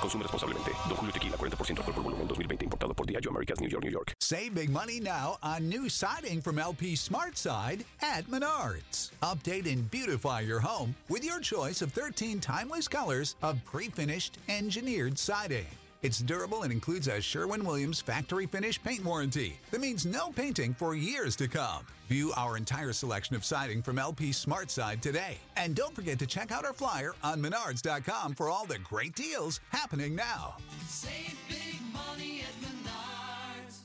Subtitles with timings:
[0.00, 0.72] Consume responsablemente.
[0.88, 2.64] Don Julio Tequila, 40% alcohol por volumen, 2020.
[2.64, 4.14] Importado por Diageo Americas, New York, New York.
[4.20, 9.10] Save big money now on new siding from LP Smart Side at Menards.
[9.22, 15.18] Update and beautify your home with your choice of 13 timeless colors of pre-finished engineered
[15.18, 15.66] siding.
[16.02, 20.72] It's durable and includes a Sherwin Williams factory finish paint warranty that means no painting
[20.72, 21.84] for years to come.
[22.08, 25.36] View our entire selection of siding from LP Smart Side today.
[25.56, 29.60] And don't forget to check out our flyer on menards.com for all the great deals
[29.68, 30.56] happening now.
[30.88, 33.80] Save big money at Menards.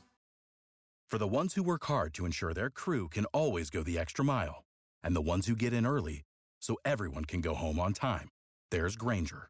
[1.10, 4.24] For the ones who work hard to ensure their crew can always go the extra
[4.24, 4.64] mile,
[5.04, 6.24] and the ones who get in early
[6.62, 8.30] so everyone can go home on time,
[8.72, 9.50] there's Granger,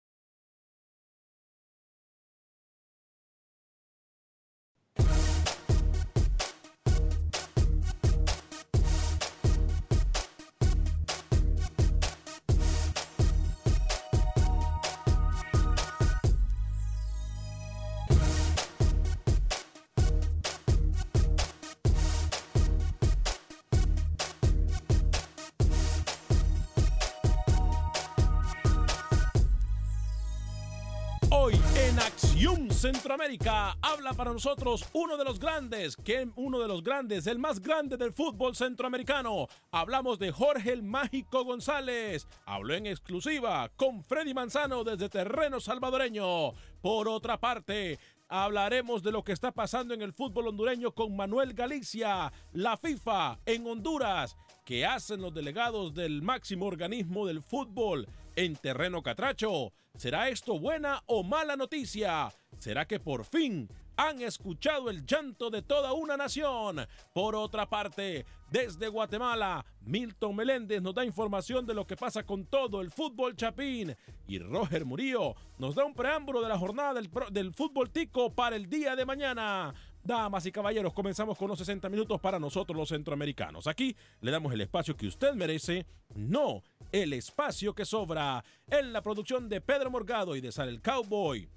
[32.41, 37.37] Acción Centroamérica habla para nosotros uno de los grandes, que uno de los grandes, el
[37.37, 39.47] más grande del fútbol centroamericano.
[39.69, 42.27] Hablamos de Jorge el Mágico González.
[42.47, 46.53] Habló en exclusiva con Freddy Manzano desde terreno salvadoreño.
[46.81, 51.53] Por otra parte, hablaremos de lo que está pasando en el fútbol hondureño con Manuel
[51.53, 54.35] Galicia, la FIFA en Honduras.
[54.65, 59.73] ¿Qué hacen los delegados del máximo organismo del fútbol en terreno catracho?
[59.97, 62.33] ¿Será esto buena o mala noticia?
[62.57, 66.87] ¿Será que por fin han escuchado el llanto de toda una nación?
[67.13, 72.45] Por otra parte, desde Guatemala, Milton Meléndez nos da información de lo que pasa con
[72.45, 73.95] todo el fútbol chapín
[74.27, 78.67] y Roger Murillo nos da un preámbulo de la jornada del, fútbol tico para el
[78.69, 79.73] día de mañana.
[80.03, 83.67] Damas y caballeros, comenzamos con los 60 minutos para nosotros los centroamericanos.
[83.67, 85.85] Aquí le damos el espacio que usted merece,
[86.15, 88.43] no el espacio que sobra.
[88.67, 91.47] En la producción de Pedro Morgado y de Sal el Cowboy.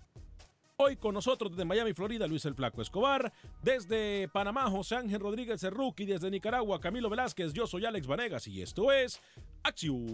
[0.76, 3.32] Hoy con nosotros desde Miami, Florida, Luis el Flaco Escobar.
[3.62, 6.04] Desde Panamá, José Ángel Rodríguez Cerruqui.
[6.04, 7.52] Desde Nicaragua, Camilo Velázquez.
[7.52, 9.20] Yo soy Alex Vanegas y esto es
[9.62, 10.04] Acción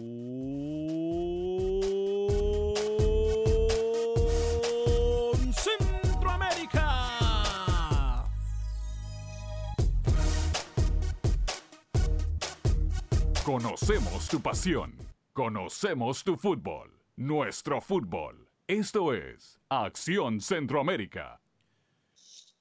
[13.45, 14.95] Conocemos tu pasión.
[15.33, 16.91] Conocemos tu fútbol.
[17.15, 18.47] Nuestro fútbol.
[18.67, 21.41] Esto es Acción Centroamérica.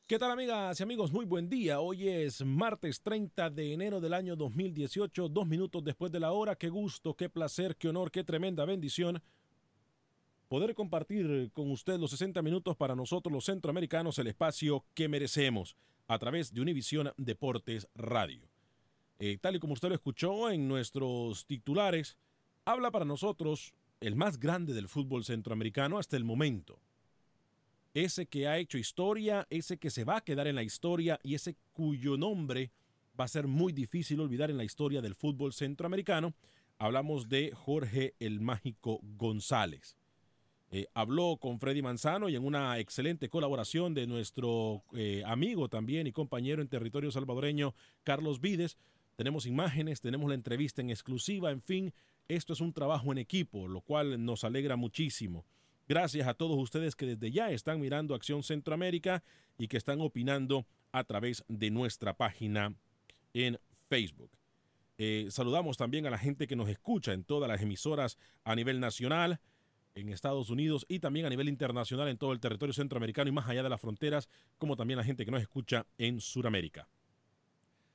[0.07, 1.13] ¿Qué tal amigas y amigos?
[1.13, 1.81] Muy buen día.
[1.81, 6.57] Hoy es martes 30 de enero del año 2018, dos minutos después de la hora.
[6.57, 9.23] Qué gusto, qué placer, qué honor, qué tremenda bendición
[10.49, 15.77] poder compartir con usted los 60 minutos para nosotros los centroamericanos el espacio que merecemos
[16.09, 18.50] a través de Univisión Deportes Radio.
[19.21, 22.17] Eh, tal y como usted lo escuchó en nuestros titulares,
[22.65, 26.81] habla para nosotros el más grande del fútbol centroamericano hasta el momento
[27.95, 31.35] ese que ha hecho historia, ese que se va a quedar en la historia y
[31.35, 32.71] ese cuyo nombre
[33.19, 36.35] va a ser muy difícil olvidar en la historia del fútbol centroamericano.
[36.79, 39.97] Hablamos de Jorge el Mágico González.
[40.73, 46.07] Eh, habló con Freddy Manzano y en una excelente colaboración de nuestro eh, amigo también
[46.07, 47.75] y compañero en territorio salvadoreño,
[48.05, 48.79] Carlos Vides.
[49.21, 51.93] Tenemos imágenes, tenemos la entrevista en exclusiva, en fin,
[52.27, 55.45] esto es un trabajo en equipo, lo cual nos alegra muchísimo.
[55.87, 59.23] Gracias a todos ustedes que desde ya están mirando Acción Centroamérica
[59.59, 62.75] y que están opinando a través de nuestra página
[63.35, 63.59] en
[63.91, 64.31] Facebook.
[64.97, 68.81] Eh, saludamos también a la gente que nos escucha en todas las emisoras a nivel
[68.81, 69.39] nacional,
[69.95, 73.47] en Estados Unidos y también a nivel internacional en todo el territorio centroamericano y más
[73.51, 76.89] allá de las fronteras, como también la gente que nos escucha en Sudamérica.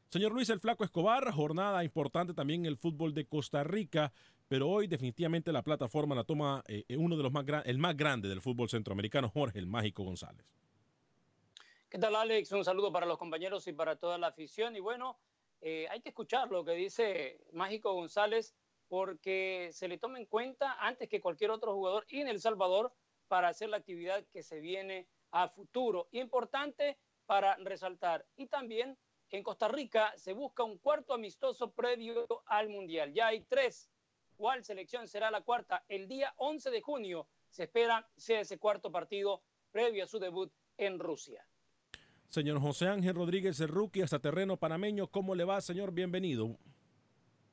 [0.10, 4.14] Señor Luis el Flaco Escobar, jornada importante también en el fútbol de Costa Rica,
[4.48, 8.30] pero hoy definitivamente la plataforma la toma eh, uno de los más el más grande
[8.30, 10.46] del fútbol centroamericano, Jorge el Mágico González.
[11.90, 12.52] ¿Qué tal, Alex?
[12.52, 14.76] Un saludo para los compañeros y para toda la afición.
[14.76, 15.18] Y bueno,
[15.62, 18.56] eh, hay que escuchar lo que dice Mágico González
[18.88, 22.94] porque se le toma en cuenta antes que cualquier otro jugador y en El Salvador
[23.28, 26.08] para hacer la actividad que se viene a futuro.
[26.12, 28.26] Importante para resaltar.
[28.36, 28.98] Y también
[29.36, 33.14] en Costa Rica se busca un cuarto amistoso previo al Mundial.
[33.14, 33.92] Ya hay tres.
[34.38, 35.84] ¿Cuál selección será la cuarta?
[35.90, 39.42] El día 11 de junio se espera sea ese cuarto partido
[39.72, 41.46] previo a su debut en Rusia.
[42.30, 45.92] Señor José Ángel Rodríguez, el rookie hasta terreno panameño, ¿cómo le va, señor?
[45.92, 46.58] Bienvenido.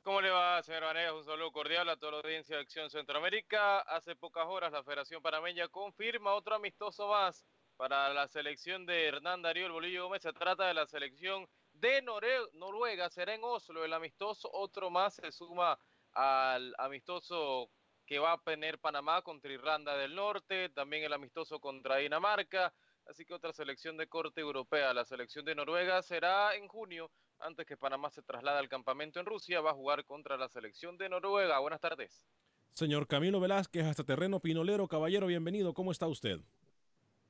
[0.03, 1.15] ¿Cómo le va, señor Vanegas?
[1.15, 3.81] Un saludo cordial a toda la audiencia de Acción Centroamérica.
[3.81, 7.45] Hace pocas horas la Federación Panameña confirma otro amistoso más
[7.77, 10.23] para la selección de Hernán Darío el Bolillo Gómez.
[10.23, 11.49] Se trata de la selección
[11.83, 12.01] de
[12.55, 13.11] Noruega.
[13.11, 14.49] Será en Oslo el amistoso.
[14.53, 15.79] Otro más se suma
[16.13, 17.69] al amistoso
[18.07, 20.71] que va a tener Panamá contra Irlanda del Norte.
[20.71, 22.73] También el amistoso contra Dinamarca.
[23.07, 27.67] Así que otra selección de corte europea, la selección de Noruega, será en junio, antes
[27.67, 31.09] que Panamá se traslade al campamento en Rusia, va a jugar contra la selección de
[31.09, 31.59] Noruega.
[31.59, 32.25] Buenas tardes.
[32.75, 35.75] Señor Camilo Velázquez, hasta terreno pinolero, caballero, bienvenido.
[35.75, 36.39] ¿Cómo está usted?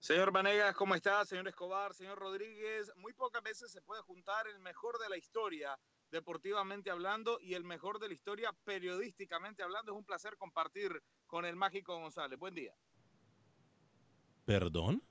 [0.03, 1.25] Señor Vanegas, ¿cómo está?
[1.25, 5.79] Señor Escobar, señor Rodríguez, muy pocas veces se puede juntar el mejor de la historia,
[6.11, 9.93] deportivamente hablando, y el mejor de la historia, periodísticamente hablando.
[9.93, 12.37] Es un placer compartir con el mágico González.
[12.37, 12.75] Buen día.
[14.45, 15.05] ¿Perdón?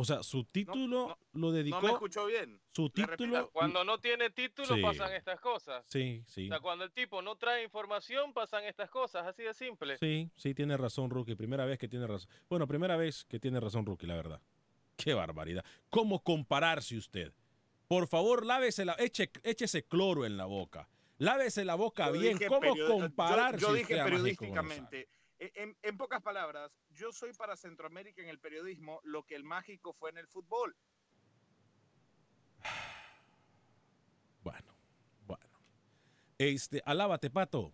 [0.00, 1.80] O sea, su título lo dedicó.
[1.80, 2.60] No me escuchó bien.
[2.70, 3.50] Su título.
[3.50, 4.80] Cuando no tiene título Sí.
[4.80, 5.84] pasan estas cosas.
[5.88, 6.44] Sí, sí.
[6.46, 9.98] O sea, cuando el tipo no trae información pasan estas cosas, así de simple.
[9.98, 11.34] Sí, sí, tiene razón, Rookie.
[11.34, 12.30] Primera vez que tiene razón.
[12.48, 14.40] Bueno, primera vez que tiene razón, Rookie, la verdad.
[14.96, 15.64] Qué barbaridad.
[15.90, 17.32] ¿Cómo compararse usted?
[17.88, 20.88] Por favor, lávese la, eche, échese cloro en la boca.
[21.18, 22.38] Lávese la boca Yo bien.
[22.46, 25.08] ¿Cómo yo- compararse Yo, usted dije periodísticamente.
[25.38, 29.44] E, En, en pocas palabras, yo soy para Centroamérica en el periodismo lo que el
[29.44, 30.76] mágico fue en el fútbol.
[34.42, 34.72] Bueno,
[35.26, 35.44] bueno.
[36.38, 37.72] Este, alábate, pato,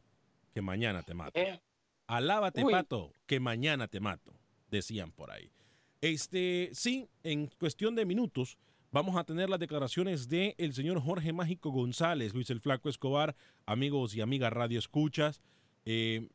[0.52, 1.38] que mañana te mato.
[1.38, 1.61] ¿Eh?
[2.06, 2.72] Alábate, Uy.
[2.72, 4.34] pato, que mañana te mato,
[4.70, 5.52] decían por ahí.
[6.00, 8.58] Este, sí, en cuestión de minutos
[8.90, 13.37] vamos a tener las declaraciones de el señor Jorge Mágico González, Luis el Flaco Escobar,
[13.67, 15.40] amigos y amigas Radio Escuchas.
[15.84, 16.28] Eh,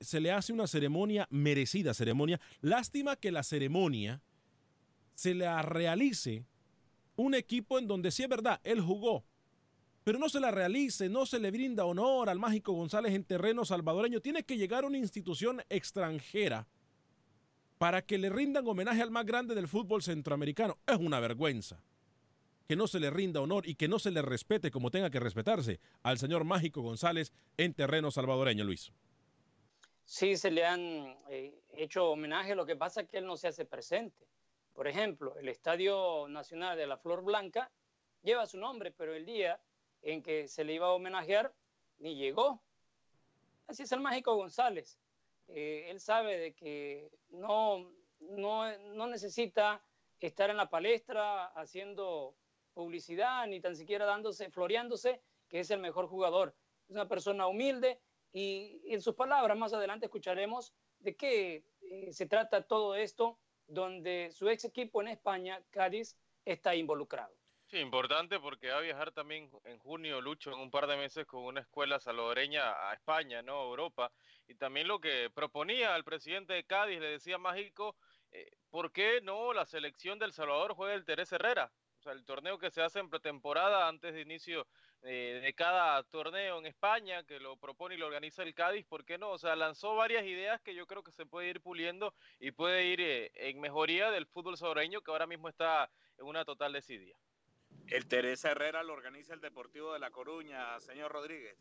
[0.00, 2.40] se le hace una ceremonia merecida, ceremonia.
[2.60, 4.22] Lástima que la ceremonia
[5.14, 6.44] se la realice
[7.16, 9.24] un equipo en donde sí es verdad, él jugó,
[10.04, 13.64] pero no se la realice, no se le brinda honor al Mágico González en terreno
[13.64, 14.20] salvadoreño.
[14.20, 16.68] Tiene que llegar una institución extranjera
[17.78, 20.78] para que le rindan homenaje al más grande del fútbol centroamericano.
[20.86, 21.82] Es una vergüenza
[22.68, 25.20] que no se le rinda honor y que no se le respete como tenga que
[25.20, 28.92] respetarse al señor Mágico González en terreno salvadoreño, Luis.
[30.08, 33.48] Sí, se le han eh, hecho homenaje, lo que pasa es que él no se
[33.48, 34.24] hace presente.
[34.72, 37.72] Por ejemplo, el Estadio Nacional de la Flor Blanca
[38.22, 39.60] lleva su nombre, pero el día
[40.02, 41.52] en que se le iba a homenajear
[41.98, 42.62] ni llegó.
[43.66, 44.96] Así es el mágico González.
[45.48, 49.84] Eh, él sabe de que no, no, no necesita
[50.20, 52.36] estar en la palestra haciendo
[52.74, 56.54] publicidad, ni tan siquiera dándose, floreándose, que es el mejor jugador.
[56.84, 57.98] Es una persona humilde
[58.36, 64.30] y en sus palabras más adelante escucharemos de qué eh, se trata todo esto, donde
[64.30, 67.34] su ex equipo en España, Cádiz, está involucrado.
[67.64, 71.26] Sí, importante porque va a viajar también en junio, Lucho, en un par de meses
[71.26, 73.58] con una escuela salvadoreña a España, ¿no?
[73.58, 74.12] A Europa.
[74.46, 77.96] Y también lo que proponía al presidente de Cádiz, le decía Mágico,
[78.32, 81.72] eh, ¿por qué no la selección del Salvador juega el Teresa Herrera?
[81.98, 84.66] O sea, el torneo que se hace en pretemporada antes de inicio
[85.02, 89.04] eh, de cada torneo en España, que lo propone y lo organiza el Cádiz, ¿por
[89.04, 89.30] qué no?
[89.30, 92.86] O sea, lanzó varias ideas que yo creo que se puede ir puliendo y puede
[92.86, 97.16] ir eh, en mejoría del fútbol salvadoreño que ahora mismo está en una total desidia.
[97.88, 101.56] El Teresa Herrera lo organiza el Deportivo de La Coruña, señor Rodríguez.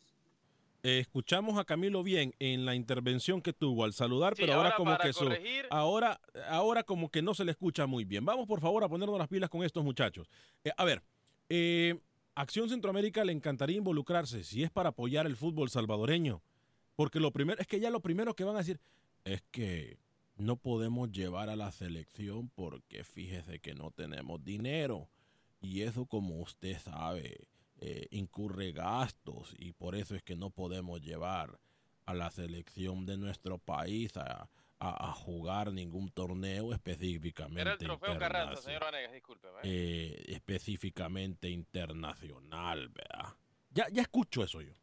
[0.81, 4.69] Eh, escuchamos a Camilo bien en la intervención que tuvo al saludar, Sí, pero ahora,
[4.69, 5.29] ahora como que su-
[5.71, 8.23] ahora, ahora como que no se le escucha muy bien.
[8.23, 10.29] Vamos por favor a ponernos las pilas con estos muchachos.
[10.63, 11.01] Eh, a ver,
[11.49, 11.99] eh,
[12.35, 16.41] Acción Centroamérica le encantaría involucrarse si es para apoyar el fútbol salvadoreño,
[16.97, 18.81] porque lo primero es que ya lo primero que van a decir
[19.23, 19.97] es que
[20.35, 25.07] no podemos llevar a la selección porque fíjese que no tenemos dinero.
[25.61, 31.01] Y eso como usted sabe eh, incurre gastos y por eso es que no podemos
[31.01, 31.57] llevar
[32.05, 34.47] a la selección de nuestro país a,
[34.79, 37.61] a- a jugar ningún torneo específicamente.
[37.61, 39.57] Era el trofeo Carranza, señor Vanegas, discúlpeme.
[39.59, 39.61] ¿eh?
[39.63, 43.33] eh, específicamente internacional, ¿verdad?
[43.71, 44.73] Ya, ya escucho eso yo.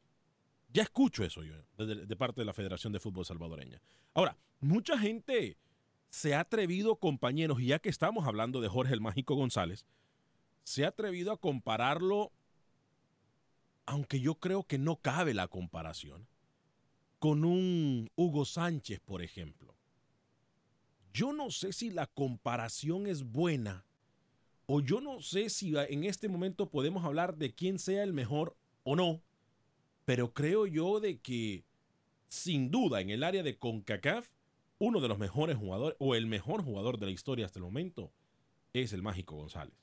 [0.72, 3.80] Ya escucho eso yo de, de parte de la Federación de Fútbol Salvadoreña.
[4.14, 5.58] Ahora, mucha gente
[6.08, 9.86] se ha atrevido, compañeros, y ya que estamos hablando de Jorge el Mágico González,
[10.64, 12.32] se ha atrevido a compararlo,
[13.86, 16.26] aunque yo creo que no cabe la comparación,
[17.22, 19.76] con un Hugo Sánchez, por ejemplo.
[21.14, 23.84] Yo no sé si la comparación es buena
[24.66, 28.56] o yo no sé si en este momento podemos hablar de quién sea el mejor
[28.82, 29.22] o no,
[30.04, 31.62] pero creo yo de que
[32.26, 34.28] sin duda en el área de CONCACAF,
[34.80, 38.10] uno de los mejores jugadores o el mejor jugador de la historia hasta el momento
[38.72, 39.76] es el Mágico González.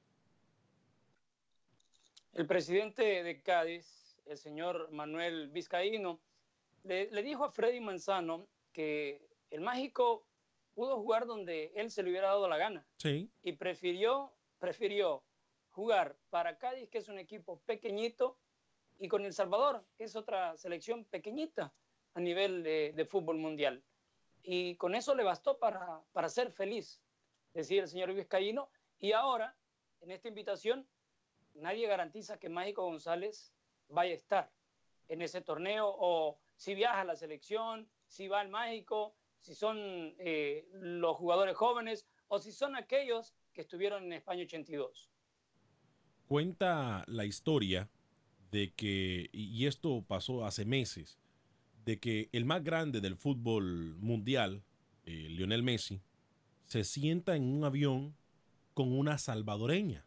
[2.34, 6.19] El presidente de Cádiz, el señor Manuel Vizcaíno,
[6.83, 10.25] le, le dijo a Freddy Manzano que el Mágico
[10.74, 12.86] pudo jugar donde él se le hubiera dado la gana.
[12.98, 13.29] Sí.
[13.43, 15.24] Y prefirió, prefirió
[15.71, 18.38] jugar para Cádiz, que es un equipo pequeñito,
[18.98, 21.74] y con El Salvador, que es otra selección pequeñita
[22.13, 23.83] a nivel de, de fútbol mundial.
[24.43, 27.01] Y con eso le bastó para, para ser feliz,
[27.53, 28.69] decía el señor Vizcaíno.
[29.00, 29.55] Y ahora,
[30.01, 30.88] en esta invitación,
[31.53, 33.53] nadie garantiza que Mágico González
[33.88, 34.51] vaya a estar
[35.07, 39.77] en ese torneo o si viaja a la selección, si va al Mágico, si son
[40.19, 45.09] eh, los jugadores jóvenes o si son aquellos que estuvieron en España 82.
[46.27, 47.89] Cuenta la historia
[48.51, 51.17] de que, y esto pasó hace meses,
[51.85, 54.61] de que el más grande del fútbol mundial,
[55.05, 56.01] eh, Lionel Messi,
[56.65, 58.17] se sienta en un avión
[58.73, 60.05] con una salvadoreña.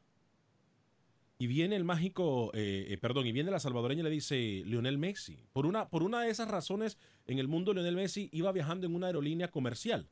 [1.42, 4.96] Y viene el mágico, eh, eh, perdón, y viene la salvadoreña y le dice Lionel
[4.96, 5.44] Messi.
[5.52, 8.94] Por una, por una de esas razones, en el mundo Lionel Messi iba viajando en
[8.94, 10.08] una aerolínea comercial.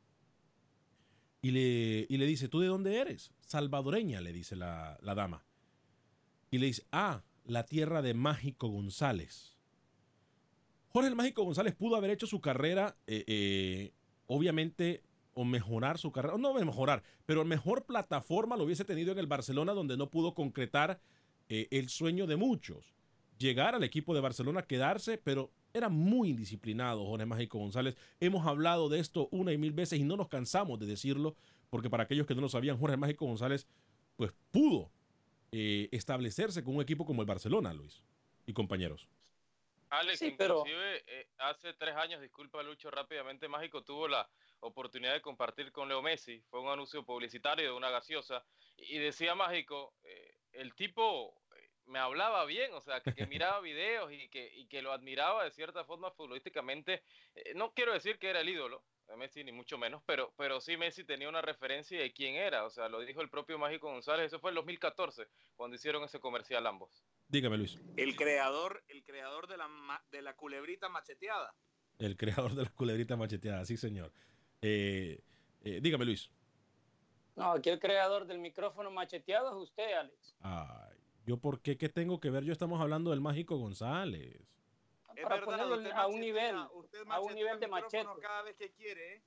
[1.41, 3.31] Y le, y le dice, ¿tú de dónde eres?
[3.43, 5.45] Salvadoreña, le dice la, la dama.
[6.51, 9.57] Y le dice, ah, la tierra de Mágico González.
[10.89, 13.93] Jorge el Mágico González pudo haber hecho su carrera, eh,
[14.27, 19.29] obviamente, o mejorar su carrera, no mejorar, pero mejor plataforma lo hubiese tenido en el
[19.29, 21.01] Barcelona, donde no pudo concretar
[21.51, 22.95] eh, el sueño de muchos.
[23.39, 27.97] Llegar al equipo de Barcelona, quedarse, pero era muy indisciplinado Jorge Mágico González.
[28.21, 31.37] Hemos hablado de esto una y mil veces y no nos cansamos de decirlo,
[31.69, 33.67] porque para aquellos que no lo sabían, Jorge Mágico González,
[34.17, 34.91] pues pudo
[35.53, 38.03] eh, establecerse con un equipo como el Barcelona, Luis
[38.47, 39.09] y compañeros.
[39.89, 44.29] Alex, Sí, pero- inclusive eh, hace tres años, disculpa Lucho, rápidamente Mágico tuvo la
[44.61, 48.45] oportunidad de compartir con Leo Messi, fue un anuncio publicitario de una gaseosa,
[48.77, 51.40] y decía Mágico, eh, el tipo
[51.91, 55.45] me hablaba bien, o sea, que, que miraba videos y que, y que lo admiraba
[55.45, 57.03] de cierta forma futbolísticamente,
[57.35, 60.61] Eh, no quiero decir que era el ídolo de Messi, ni mucho menos, pero, pero
[60.61, 63.89] sí Messi tenía una referencia de quién era, o sea, lo dijo el propio Mágico
[63.91, 67.05] González, eso fue en 2014, cuando hicieron ese comercial ambos.
[67.29, 71.53] Dígame, Luis, El creador, el creador de la, ma- de la culebrita macheteada.
[71.99, 74.13] el creador de las culebritas macheteadas, sí, señor.
[74.63, 75.21] Eh,
[75.63, 76.31] eh, dígame, Luis.
[77.37, 80.35] No, aquí el creador del micrófono macheteado es usted, Alex.
[80.41, 80.90] Ay,
[81.27, 81.77] ¿yo por qué?
[81.77, 82.45] ¿Qué tengo que ver?
[82.45, 84.37] Yo estamos hablando del Mágico González.
[85.17, 88.07] Es Para verdad, ponerlo usted a un nivel, usted a un nivel el de machete.
[88.23, 89.23] Cada vez que quiere, ¿eh?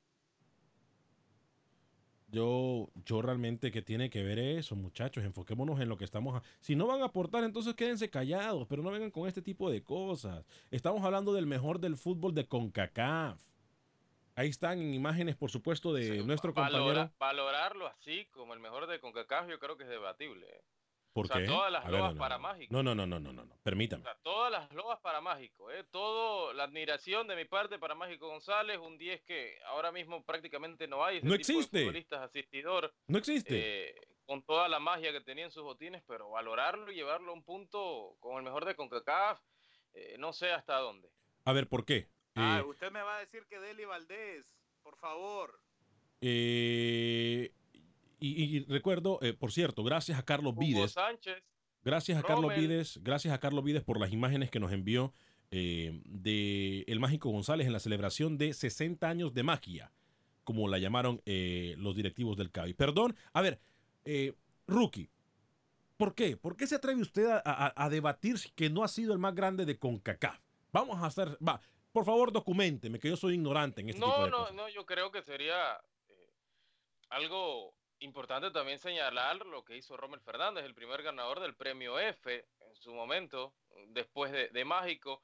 [2.30, 5.24] Yo, yo realmente, ¿qué tiene que ver eso, muchachos?
[5.24, 6.36] Enfoquémonos en lo que estamos...
[6.36, 9.70] a- Si no van a aportar, entonces quédense callados, pero no vengan con este tipo
[9.70, 10.44] de cosas.
[10.72, 13.40] Estamos hablando del mejor del fútbol de CONCACAF.
[14.36, 17.12] Ahí están en imágenes, por supuesto, de Sí, nuestro valora- compañero.
[17.20, 20.64] valorarlo así como el mejor de CONCACAF yo creo que es debatible.
[21.13, 21.46] ¿Por o sea, qué?
[21.46, 22.74] todas las ver, no, para no, Mágico.
[22.74, 23.53] No, no, no, no, no, no, no.
[23.53, 24.01] O Permítame.
[24.03, 25.84] sea, todas las loas para Mágico, ¿eh?
[25.91, 30.88] Todo la admiración de mi parte para Mágico González, un 10 que ahora mismo prácticamente
[30.88, 31.17] no hay.
[31.17, 31.79] ese No tipo de existe.
[31.82, 33.89] futbolista asistidor, No existe.
[33.89, 37.36] eh, con toda la magia que tenía en sus botines, pero valorarlo y llevarlo a
[37.36, 39.39] un punto con el mejor de CONCACAF,
[39.93, 41.10] eh, no sé hasta dónde.
[41.46, 42.10] A ver, ¿por qué?
[42.36, 45.60] Ah, Eh, usted me va a decir que Deli Valdés, por favor.
[46.22, 47.51] eh,
[48.30, 50.92] y, y recuerdo, eh, por cierto, gracias a Carlos Hugo Vides.
[50.94, 51.44] Sánchez,
[51.86, 52.56] Gracias a Carlos.
[52.56, 55.13] Vides, gracias a Carlos Vides por las imágenes que nos envió
[55.51, 59.92] eh, de El Mágico González en la celebración de 60 años de magia,
[60.46, 62.74] como la llamaron eh, los directivos del CABI.
[62.74, 63.60] Perdón, a ver,
[64.06, 64.34] eh,
[64.65, 65.10] Rookie,
[65.98, 66.38] ¿por qué?
[66.38, 69.36] ¿Por qué se atreve usted a, a- a debatir que no ha sido el más
[69.36, 70.39] grande de CONCACAF?
[70.72, 71.60] Vamos a hacer, va,
[71.92, 74.56] por favor documenteme, que yo soy ignorante en este tipo No, de no, cosas.
[74.56, 75.82] no, yo creo que sería
[77.10, 82.45] algo importante también señalar lo que hizo Rommel Fernández, el primer ganador del premio F
[82.60, 83.53] en su momento,
[83.88, 85.22] después de, Mágico.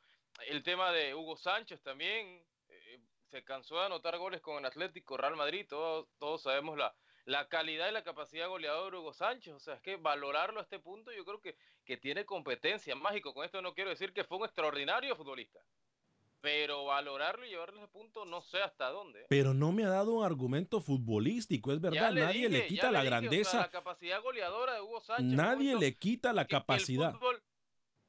[0.48, 5.18] El tema de Hugo Sánchez también, eh, se cansó de anotar goles con el Atlético
[5.18, 6.96] Real Madrid, todos, todos sabemos la,
[7.26, 10.64] la calidad y la capacidad goleadora de Hugo Sánchez, o sea, es que valorarlo a
[10.64, 12.96] este punto yo creo que, que tiene competencia.
[12.96, 15.60] Mágico, con esto no quiero decir que fue un extraordinario futbolista.
[16.42, 19.26] Pero valorarlo y llevarlo a ese punto no sé hasta dónde.
[19.30, 23.08] Pero no me ha dado un argumento futbolístico, es verdad, nadie le quita la dije,
[23.08, 25.26] o sea, grandeza, la capacidad goleadora de Hugo Sánchez.
[25.38, 27.14] nadie le quita la que- que el capacidad.
[27.14, 27.42] fútbol-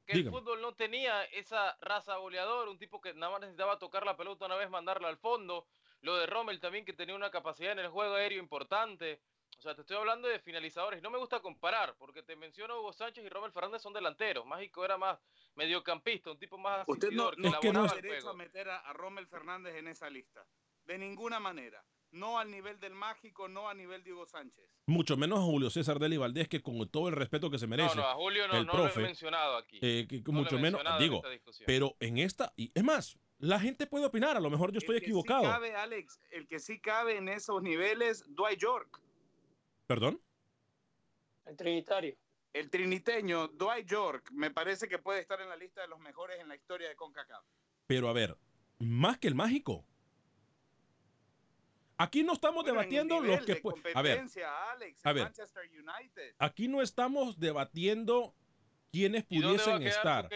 [0.05, 4.05] que el fútbol no tenía esa raza goleadora, un tipo que nada más necesitaba tocar
[4.05, 5.67] la pelota una vez, mandarla al fondo.
[6.01, 9.21] Lo de Rommel también, que tenía una capacidad en el juego aéreo importante.
[9.61, 10.99] O sea, te estoy hablando de finalizadores.
[10.99, 14.43] Y no me gusta comparar, porque te menciono Hugo Sánchez y Rommel Fernández son delanteros.
[14.43, 15.19] Mágico era más
[15.53, 18.29] mediocampista, un tipo más Usted no, asistidor, que no Es que no elaboraba tiene derecho
[18.31, 20.43] a meter a, a Rommel Fernández en esa lista.
[20.85, 21.85] De ninguna manera.
[22.09, 24.65] No al nivel del mágico, no a nivel de Hugo Sánchez.
[24.87, 27.95] Mucho menos a Julio César Deli Valdés, que con todo el respeto que se merece,
[27.97, 29.77] No, no, a Julio no, el no lo he mencionado aquí.
[29.79, 31.21] eh, que- que No lo he mucho menos, digo,
[31.67, 34.95] pero en esta, y es más, la gente puede opinar, a lo mejor yo estoy
[34.95, 35.43] El que sí equivocado.
[35.43, 38.99] cabe, Alex, el que sí cabe en esos niveles, Dwight York.
[39.91, 40.21] ¿Perdón?
[41.45, 42.15] El Trinitario.
[42.53, 46.39] El triniteño, Dwight York, me parece que puede estar en la lista de los mejores
[46.39, 47.43] en la historia de CONCACAF.
[47.87, 48.37] Pero a ver,
[48.79, 49.85] más que el mágico.
[51.97, 53.55] Aquí no estamos Bueno, debatiendo los que...
[53.55, 53.61] de
[53.93, 55.23] A ver, Alex, a ver.
[55.23, 56.35] Manchester United.
[56.39, 58.33] aquí no estamos debatiendo
[58.93, 60.29] quiénes ¿Y dónde va a pudiesen estar.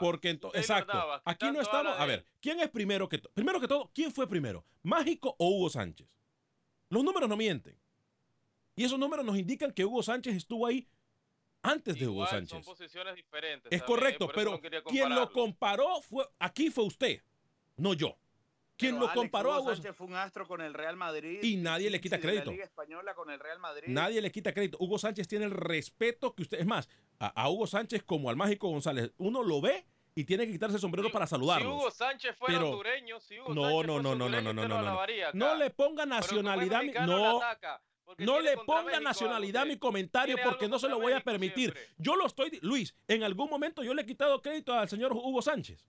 [0.00, 2.26] Porque ento- Keylor exacto, aquí no estamos, a ver.
[2.40, 3.32] ¿quién es primero que todo?
[3.32, 4.64] Primero que todo, ¿quién fue primero?
[4.82, 6.08] ¿Mágico o Hugo Sánchez?
[6.90, 7.78] Los números no mienten.
[8.78, 10.88] Y esos números nos indican que Hugo Sánchez estuvo ahí
[11.62, 12.50] antes de Hugo Sánchez.
[12.50, 13.70] Son posiciones diferentes.
[13.72, 17.22] Es también, correcto, pero no quien lo comparó fue aquí fue usted,
[17.76, 18.16] no yo.
[18.76, 20.94] Quien Pero, lo Alex, comparó a Hugo Hugo Sánchez fue un astro con el Real
[20.96, 21.40] Madrid.
[21.42, 22.52] Y nadie le quita la crédito.
[22.52, 23.88] Liga Española con el Real Madrid.
[23.88, 24.78] Nadie le quita crédito.
[24.80, 26.60] Hugo Sánchez tiene el respeto que usted.
[26.60, 30.46] Es más, a, a Hugo Sánchez como al Mágico González, uno lo ve y tiene
[30.46, 31.74] que quitarse el sombrero para Si saludarlo.
[31.74, 34.52] Hugo Sánchez fuera Pero- hondureño, si Hugo No, Sánchez no, no, no, no, no, no,
[34.52, 34.76] no, lo no.
[34.78, 35.36] alabaría acá.
[35.38, 36.82] No le ponga nacionalidad.
[37.04, 37.40] No,
[38.08, 41.74] porque no le ponga nacionalidad a mi comentario porque no se lo voy a permitir.
[41.74, 41.94] siempre.
[41.98, 42.58] Yo lo estoy.
[42.62, 45.84] Luis, en algún momento yo le he quitado crédito al señor Hugo Sánchez.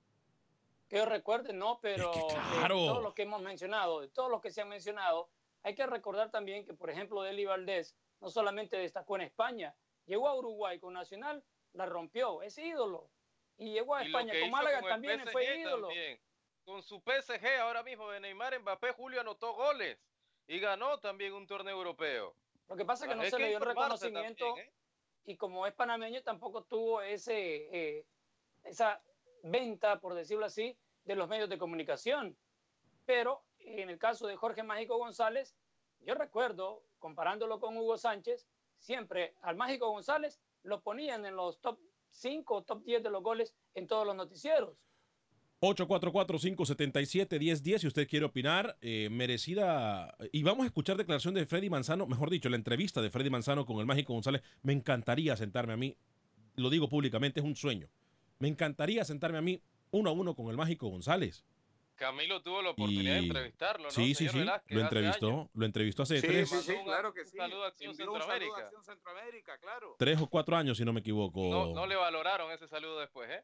[0.90, 4.30] Que yo recuerde, no, pero Es que de todos los que hemos mencionado, de todos
[4.30, 5.30] los que se han mencionado,
[5.64, 9.74] hay que recordar también que, por ejemplo, Deli Valdés no solamente destacó en España,
[10.06, 13.10] llegó a Uruguay con Nacional, la rompió, es ídolo.
[13.58, 15.88] Y llegó a Y lo España con Málaga con también PSG fue ídolo.
[15.88, 16.20] también.
[16.66, 19.98] Con su PSG ahora mismo de Neymar Mbappé, Julio anotó goles
[20.50, 22.36] y ganó también un torneo europeo.
[22.68, 24.74] Lo que pasa es que no se que le dio el reconocimiento también, ¿eh?
[25.26, 28.06] y como es panameño tampoco tuvo ese, eh,
[28.64, 29.00] esa
[29.44, 32.36] venta, por decirlo así, de los medios de comunicación.
[33.06, 35.56] Pero en el caso de Jorge Mágico González,
[36.00, 38.48] yo recuerdo, comparándolo con Hugo Sánchez,
[38.80, 43.22] siempre al Mágico González lo ponían en los top 5 o top 10 de los
[43.22, 44.76] goles en todos los noticieros.
[45.62, 50.16] 844-577-1010 si usted quiere opinar, eh, merecida.
[50.32, 53.66] Y vamos a escuchar declaración de Freddy Manzano, mejor dicho, la entrevista de Freddy Manzano
[53.66, 54.42] con el Mágico González.
[54.62, 55.98] Me encantaría sentarme a mí,
[56.56, 57.90] lo digo públicamente, es un sueño.
[58.40, 61.44] Me encantaría sentarme a mí uno a uno con el Mágico González.
[61.96, 63.92] Camilo tuvo la oportunidad de entrevistarlo, ¿no?
[63.92, 67.14] Sí, sí, señor sí, Velázquez, lo entrevistó, lo entrevistó hace Sí, tres, sí, sí, claro
[67.14, 67.36] que un sí.
[67.36, 68.58] saludo a Acción Centroamérica.
[68.58, 69.96] Acción Centroamérica, claro.
[70.00, 71.50] tres o cuatro años, si no me equivoco.
[71.50, 73.44] No, no le valoraron ese saludo después, ¿eh?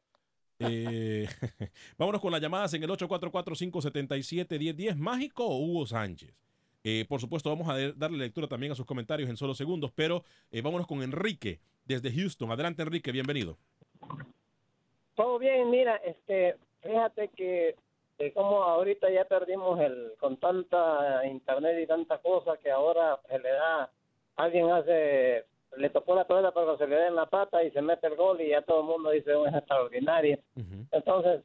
[0.70, 1.28] Eh,
[1.98, 4.96] vámonos con las llamadas en el 844-577-1010.
[4.96, 6.34] ¿Mágico Hugo Sánchez?
[6.88, 10.24] Eh, por supuesto, vamos a darle lectura también a sus comentarios en solo segundos, pero
[10.52, 12.52] eh, vámonos con Enrique desde Houston.
[12.52, 13.58] Adelante, Enrique, bienvenido.
[15.16, 17.76] Todo bien, mira, este, fíjate que
[18.20, 23.40] eh, como ahorita ya perdimos el con tanta internet y tanta cosa que ahora se
[23.40, 23.92] le da,
[24.36, 25.46] alguien hace,
[25.78, 28.16] le tocó la pelota pero se le da en la pata y se mete el
[28.16, 30.40] gol y ya todo el mundo dice "Oh, es extraordinario.
[30.92, 31.42] Entonces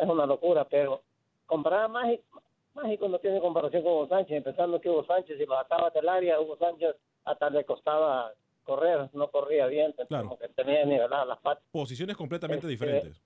[0.00, 1.02] es una locura, pero
[1.46, 2.42] comprar a Mágico,
[2.74, 6.08] Mágico no tiene comparación con Hugo Sánchez, empezando que Hugo Sánchez si lo ataba del
[6.08, 8.32] área, Hugo Sánchez hasta le costaba
[8.64, 11.62] correr, no corría bien, como que tenía niveladas las patas.
[11.70, 13.20] Posiciones completamente Este, diferentes.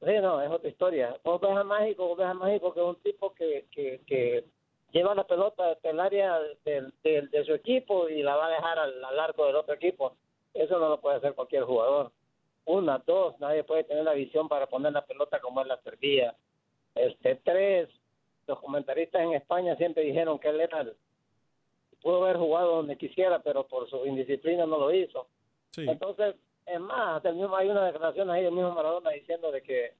[0.00, 1.16] Sí, no, es otra historia.
[1.24, 4.44] Vos ves a Mágico, vos ves a Mágico que es un tipo que, que, que
[4.92, 8.50] lleva la pelota desde el área del- del- de, su equipo y la va a
[8.50, 10.16] dejar al, al arco del otro equipo.
[10.54, 12.10] Eso no lo puede hacer cualquier jugador.
[12.64, 16.34] Una, dos, nadie puede tener la visión para poner la pelota como él la servía.
[16.94, 17.88] Este, tres,
[18.46, 20.96] los comentaristas en España siempre dijeron que él era el-
[22.02, 25.26] pudo haber jugado donde quisiera, pero por su indisciplina no lo hizo.
[25.76, 29.62] Entonces, es más, hasta el mismo, hay una declaración ahí del mismo Maradona diciendo de
[29.62, 29.92] que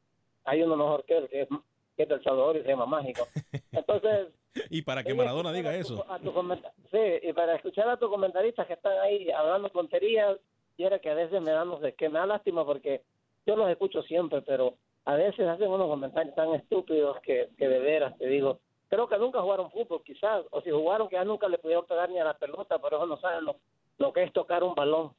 [0.44, 1.48] hay uno mejor que él, que es,
[1.96, 3.26] que es del Salvador y se llama Mágico.
[3.72, 4.28] Entonces,
[4.70, 6.04] Y para que Maradona diga eso.
[6.08, 10.36] a tu comenta- sí, y para escuchar a tus comentaristas que están ahí hablando tonterías,
[10.76, 13.02] y era que a veces me da, no sé, que me da lástima porque
[13.46, 17.78] yo los escucho siempre, pero a veces hacen unos comentarios tan estúpidos que, que de
[17.78, 21.48] veras te digo, creo que nunca jugaron fútbol quizás, o si jugaron que ya nunca
[21.48, 23.56] le pudieron pegar ni a la pelota, pero eso no saben lo,
[23.98, 25.12] lo que es tocar un balón.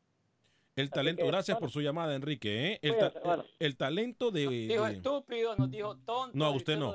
[0.80, 1.60] El talento, que, gracias bueno.
[1.60, 2.68] por su llamada, Enrique.
[2.74, 2.80] ¿eh?
[2.82, 3.46] El, Cuídate, ta- bueno.
[3.60, 6.32] el talento de, Dijo de- estúpido, nos dijo tonto.
[6.38, 6.94] No, a usted no.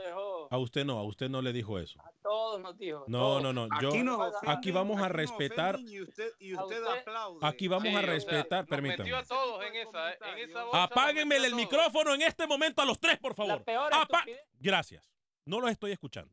[0.50, 1.98] A usted no, a usted no le dijo eso.
[2.00, 3.04] A todos nos dijo.
[3.08, 3.42] No, todos.
[3.42, 3.68] no, no.
[3.80, 5.74] Yo, Aquí nos aquí ofenden, vamos a aquí nos respetar.
[5.76, 7.38] ofenden Y usted, y A usted usted- aplaude.
[7.42, 9.02] Aquí vamos Sí, a o sea, respetar, nos permítame.
[9.04, 12.82] metió a todos en esa, en esa bolsa nos Apáguenme el micrófono en este momento
[12.82, 13.64] a los tres, por La favor.
[13.92, 14.24] Apa-.
[14.60, 15.10] Gracias.
[15.46, 16.32] No los estoy escuchando.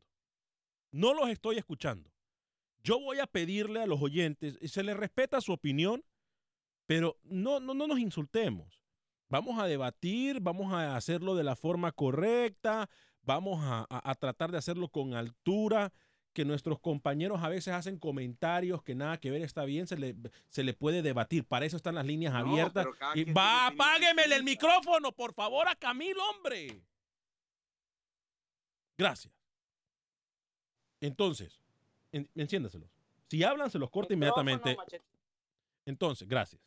[0.92, 2.10] No los estoy escuchando.
[2.84, 6.04] Yo voy a pedirle a los oyentes, se les respeta su opinión,
[6.94, 8.82] pero no, no, no nos insultemos.
[9.30, 12.90] Vamos a debatir, vamos a hacerlo de la forma correcta,
[13.22, 15.90] vamos a, a- a tratar de hacerlo con altura,
[16.34, 20.14] que nuestros compañeros a veces hacen comentarios que nada que ver está bien, se le,
[20.50, 21.46] se le puede debatir.
[21.46, 22.86] Para eso están las líneas No, abiertas.
[23.14, 26.82] Y va, apágueme el micrófono, por favor, a Camilo, hombre.
[28.98, 29.32] Gracias.
[31.00, 31.58] Entonces,
[32.12, 32.90] en, enciéndaselos.
[33.28, 34.76] Si hablan, se los corta inmediatamente.
[35.86, 36.60] Entonces, gracias.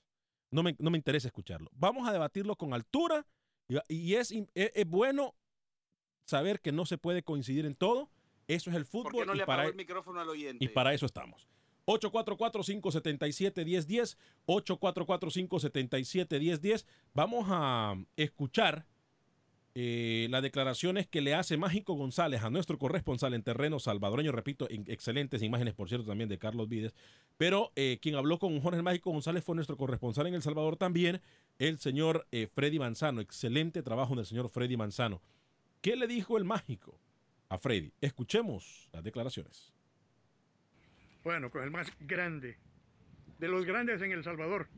[0.56, 1.70] No me, no me interesa escucharlo.
[1.74, 3.26] Vamos a debatirlo con altura
[3.68, 5.36] y, y es, im- es, es bueno
[6.26, 8.10] saber que no se puede coincidir en todo.
[8.48, 10.64] Eso es el ¿Por qué fútbol no y, le para, apagó el micrófono al oyente?
[10.64, 11.48] y para eso estamos.
[11.88, 16.86] 844-577-1010, 844-577-1010.
[17.14, 18.86] Vamos a escuchar
[19.78, 24.70] eh, las declaraciones que le hace Mágico González a nuestro corresponsal en terreno salvadoreño, repito,
[24.70, 26.94] en excelentes imágenes, por cierto, también de Carlos Vides,
[27.38, 31.20] pero eh, quien habló con Jorge Mágico González fue nuestro corresponsal en El Salvador también,
[31.60, 35.22] el señor eh, Freddy Manzano, excelente trabajo del señor Freddy Manzano.
[35.82, 36.98] ¿Qué le dijo el Mágico
[37.50, 37.92] a Freddy?
[38.00, 39.74] Escuchemos las declaraciones.
[41.26, 42.58] Bueno, con el más grande
[43.40, 44.70] de los grandes en El Salvador,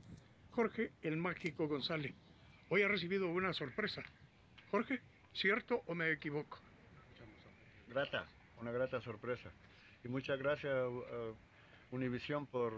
[0.49, 2.15] Jorge el Mágico González.
[2.69, 4.01] Hoy ha recibido una sorpresa.
[4.71, 4.99] Jorge,
[5.33, 6.57] ¿cierto o me equivoco?
[7.87, 8.25] Grata,
[8.59, 9.49] una grata sorpresa.
[10.03, 11.35] Y muchas gracias uh,
[11.91, 12.73] Univisión por,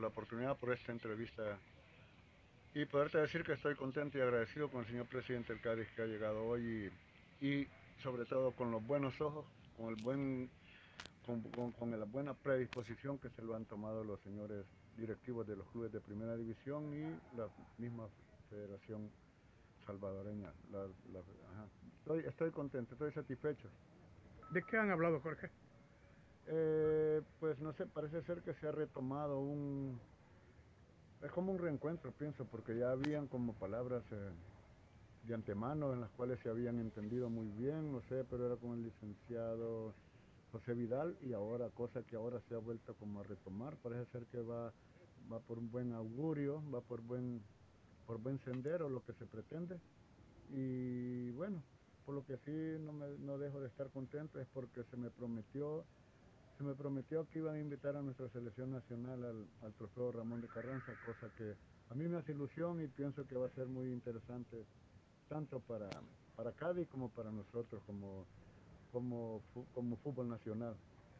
[0.00, 1.58] la oportunidad, por esta entrevista.
[2.74, 6.02] Y poderte decir que estoy contento y agradecido con el señor presidente del Cádiz que
[6.02, 6.90] ha llegado hoy
[7.40, 7.66] y,
[8.02, 9.44] sobre todo con los buenos ojos,
[9.76, 10.50] con el buen
[11.26, 14.64] con la buena predisposición que se lo han tomado los señores
[14.96, 18.06] directivos de los clubes de primera división y la misma
[18.48, 19.10] federación
[19.86, 20.52] salvadoreña.
[20.70, 21.20] La- la-
[21.52, 21.66] ajá.
[22.00, 23.68] Estoy, estoy contento, estoy satisfecho.
[24.52, 25.50] ¿De qué han hablado, Jorge?
[26.48, 29.98] Eh, pues no sé, parece ser que se ha retomado un...
[31.22, 34.30] Es como un reencuentro, pienso, porque ya habían como palabras eh,
[35.26, 38.74] de antemano en las cuales se habían entendido muy bien, no sé, pero era con
[38.74, 39.94] el licenciado
[40.52, 44.26] José Vidal y ahora, cosa que ahora se ha vuelto como a retomar, parece ser
[44.26, 44.72] que va,
[45.32, 47.40] va por un buen augurio, va por buen,
[48.06, 49.78] por buen sendero lo que se pretende.
[50.50, 51.62] Y bueno,
[52.04, 55.10] por lo que sí no, me, no dejo de estar contento es porque se me
[55.10, 55.84] prometió
[56.56, 60.40] se me prometió que iban a invitar a nuestra selección nacional al, al trofeo Ramón
[60.40, 61.54] de Carranza, cosa que
[61.90, 64.64] a mí me hace ilusión y pienso que va a ser muy interesante
[65.28, 65.90] tanto para,
[66.36, 68.24] para Cádiz como para nosotros como,
[68.92, 69.42] como,
[69.74, 70.74] como fútbol nacional.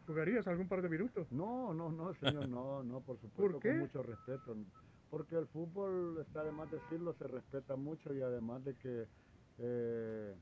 [0.07, 1.27] ¿Jugarías algún par de minutos?
[1.33, 3.71] No, no, no, señor, no, no, por supuesto, ¿Por qué?
[3.71, 4.57] con mucho respeto.
[5.11, 9.09] Porque el fútbol, está además de decirlo, se respeta mucho y además de que...
[9.59, 10.35] eh,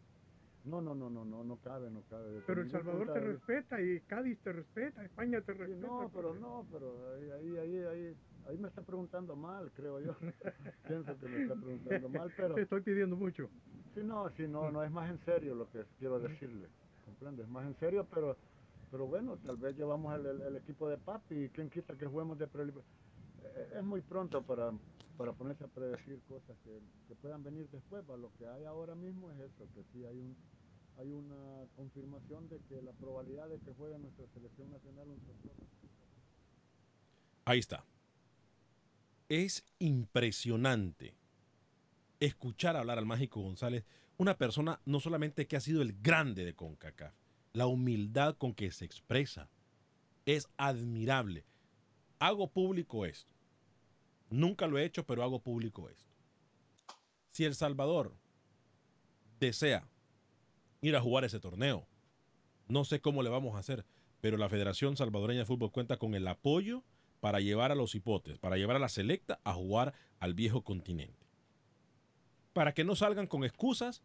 [0.64, 2.30] no, no, no, no, no, no cabe, no cabe.
[2.32, 5.80] Desde Pero El Salvador te de respeta y Cádiz te respeta, España te respeta.
[5.88, 10.16] no, pero no, pero ahí, ahí, ahí, ahí, ahí me está preguntando mal, creo yo.
[10.88, 13.50] Pienso que me está preguntando mal, pero Te estoy pidiendo mucho.
[13.94, 16.68] sí, no, sí, no, no es más en serio lo que quiero decirle,
[17.04, 17.42] ¿comprende?
[17.42, 18.38] Es más en serio, pero,
[18.90, 22.06] pero bueno, tal vez llevamos el, el- el equipo de papi y quién quita que
[22.06, 22.64] juguemos de pre
[23.76, 24.72] Es muy pronto para,
[25.16, 28.94] para ponerse a predecir cosas que, que puedan venir después, va, lo que hay ahora
[28.94, 30.36] mismo es eso, que sí hay un
[30.96, 35.20] hay una confirmación de que la probabilidad de que juegue nuestra selección nacional un
[37.46, 37.84] Ahí está.
[39.28, 41.14] Es impresionante
[42.20, 43.84] escuchar hablar al Mágico González,
[44.16, 47.12] una persona no solamente que ha sido el grande de CONCACAF,
[47.52, 49.48] la humildad con que se expresa
[50.26, 51.44] es admirable.
[52.18, 53.33] Hago público esto.
[54.30, 56.10] Nunca lo he hecho, pero hago público esto.
[57.30, 58.14] Si El Salvador
[59.40, 59.86] desea
[60.80, 61.86] ir a jugar ese torneo,
[62.68, 63.84] no sé cómo le vamos a hacer,
[64.20, 66.82] pero la Federación Salvadoreña de Fútbol cuenta con el apoyo
[67.20, 71.26] para llevar a los hipotes, para llevar a la selecta a jugar al viejo continente.
[72.52, 74.02] Para que no salgan con excusas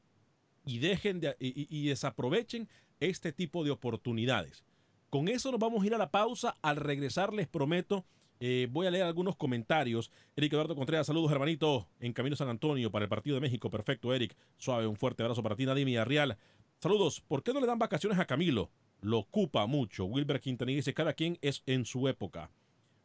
[0.66, 2.68] y dejen de, y, y- y desaprovechen
[3.00, 4.64] este tipo de oportunidades.
[5.10, 6.58] Con eso nos vamos a ir a la pausa.
[6.62, 8.06] Al regresar les prometo,
[8.40, 10.12] eh, voy a leer algunos comentarios.
[10.36, 13.70] Eric Eduardo Contreras, saludos hermanito, en Camino San Antonio para el Partido de México.
[13.70, 14.36] Perfecto, Eric.
[14.58, 16.38] Suave, un fuerte abrazo para ti, Nadine Villarreal.
[16.80, 18.72] Saludos, ¿por qué no le dan vacaciones a Camilo?
[19.02, 20.06] Lo ocupa mucho.
[20.06, 22.52] Wilber Quintanilla dice, cada quien es en su época.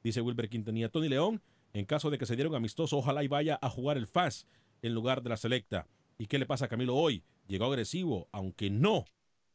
[0.05, 0.89] Dice Wilber Quintanilla.
[0.89, 1.43] Tony León,
[1.73, 4.47] En caso de que se diera un amistoso, ojalá y vaya a jugar el FAS
[4.83, 5.89] en lugar de la selecta.
[6.19, 7.25] ¿Y qué le pasa a Camilo hoy?
[7.49, 9.07] Llegó agresivo, aunque no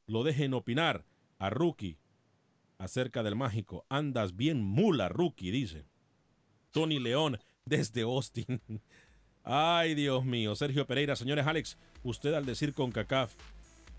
[0.05, 1.05] lo dejen opinar
[1.37, 1.97] a Rookie
[2.79, 3.85] acerca del mágico.
[3.89, 5.85] Andas bien mula, Rookie, dice.
[6.71, 8.59] Tony León desde Austin.
[9.43, 10.55] Ay, Dios mío.
[10.55, 13.35] Sergio Pereira, señores Alex, usted al decir con CACAF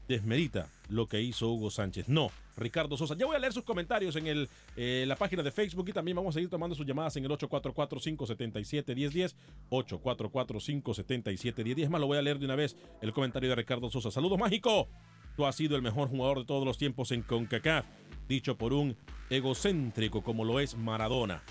[0.08, 2.08] desmerita lo que hizo Hugo Sánchez.
[2.08, 3.14] No, Ricardo Sosa.
[3.16, 6.16] Ya voy a leer sus comentarios en el, eh, la página de Facebook y también
[6.16, 9.36] vamos a seguir tomando sus llamadas en el 844-577-1010.
[9.70, 11.88] 844-577-1010.
[11.88, 14.10] Más lo voy a leer de una vez el comentario de Ricardo Sosa.
[14.10, 14.88] Saludos, mágico.
[15.36, 17.86] Tú has sido el mejor jugador de todos los tiempos en CONCACAF,
[18.28, 18.96] dicho por un
[19.30, 21.42] egocéntrico como lo es Maradona,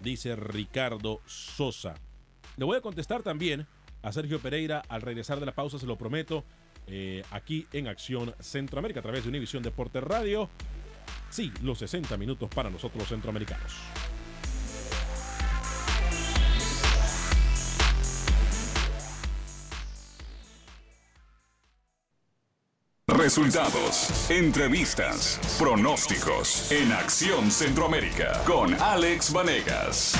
[0.00, 1.94] dice Ricardo Sosa.
[2.56, 3.66] Le voy a contestar también
[4.02, 6.44] a Sergio Pereira al regresar de la pausa, se lo prometo,
[6.86, 10.48] eh, aquí en Acción Centroamérica a través de Univisión Deporte Radio.
[11.30, 13.74] Sí, los 60 minutos para nosotros los centroamericanos.
[23.28, 30.14] Resultados, entrevistas, pronósticos en Acción Centroamérica con Alex Vanegas.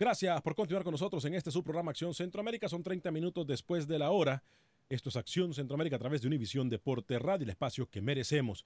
[0.00, 2.68] Gracias por continuar con nosotros en este subprograma Acción Centroamérica.
[2.68, 4.42] Son 30 minutos después de la hora.
[4.88, 8.64] Esto es Acción Centroamérica a través de Univisión Deporte Radio, el espacio que merecemos.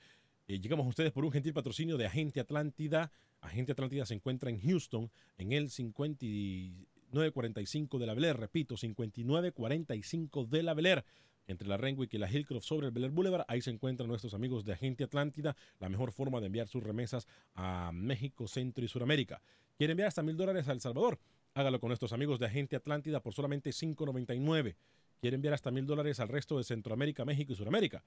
[0.48, 3.12] Eh, llegamos a ustedes por un gentil patrocinio de Agente Atlántida.
[3.42, 8.38] Agente Atlántida se encuentra en Houston, en el 5945 de la Bel Air.
[8.38, 11.04] Repito, 5945 de la Bel Air
[11.46, 13.44] entre la Renwick y la Hillcroft sobre el Bel Boulevard.
[13.48, 17.26] Ahí se encuentran nuestros amigos de Agente Atlántida, la mejor forma de enviar sus remesas
[17.54, 19.42] a México, Centro y Suramérica.
[19.76, 21.18] ¿Quiere enviar hasta mil dólares a El Salvador?
[21.54, 24.76] Hágalo con nuestros amigos de Agente Atlántida por solamente $5.99.
[25.20, 28.04] ¿Quiere enviar hasta mil dólares al resto de Centroamérica, México y Suramérica?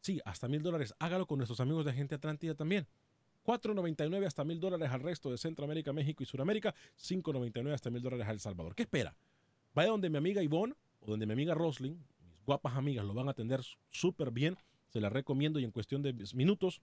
[0.00, 0.94] Sí, hasta mil dólares.
[0.98, 2.86] Hágalo con nuestros amigos de Agente Atlántida también.
[3.44, 6.74] 4.99 hasta mil dólares al resto de Centroamérica, México y Suramérica.
[6.98, 8.74] 5.99 hasta mil dólares a El Salvador.
[8.74, 9.16] ¿Qué espera?
[9.74, 12.13] Vaya donde mi amiga Ivonne o donde mi amiga Rosling, mis
[12.44, 14.56] guapas amigas, lo van a atender súper bien.
[14.88, 16.80] Se las recomiendo y en cuestión de minutos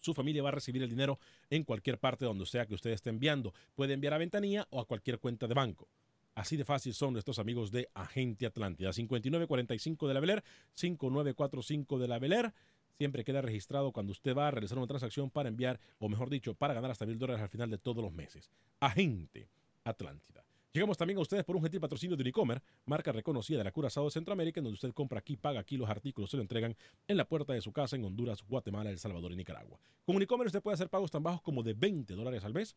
[0.00, 1.18] su familia va a recibir el dinero
[1.50, 3.54] en cualquier parte donde sea que usted esté enviando.
[3.74, 5.88] Puede enviar a ventanilla o a cualquier cuenta de banco.
[6.34, 8.92] Así de fácil son nuestros amigos de Agente Atlántida.
[8.92, 10.44] 5945 de la Beler,
[10.74, 12.52] 5945 de la Beler.
[12.98, 16.54] Siempre queda registrado cuando usted va a realizar una transacción para enviar, o mejor dicho,
[16.54, 18.50] para ganar hasta mil dólares al final de todos los meses.
[18.80, 19.48] Agente
[19.84, 20.43] Atlántida.
[20.74, 24.06] Llegamos también a ustedes por un gentil patrocinio de Unicomer, marca reconocida de la Curazao
[24.06, 26.74] de Centroamérica, en donde usted compra aquí, paga aquí, los artículos se lo entregan
[27.06, 29.78] en la puerta de su casa en Honduras, Guatemala, El Salvador y Nicaragua.
[30.04, 32.74] Con Unicomer usted puede hacer pagos tan bajos como de 20 dólares al mes.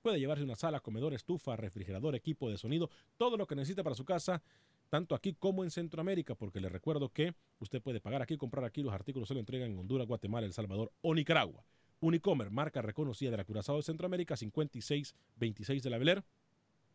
[0.00, 3.96] Puede llevarse una sala, comedor, estufa, refrigerador, equipo de sonido, todo lo que necesita para
[3.96, 4.40] su casa,
[4.88, 8.80] tanto aquí como en Centroamérica, porque le recuerdo que usted puede pagar aquí, comprar aquí,
[8.80, 11.64] los artículos se lo entregan en Honduras, Guatemala, El Salvador o Nicaragua.
[11.98, 16.24] Unicomer, marca reconocida de la Curazao de Centroamérica, 5626 de la Beler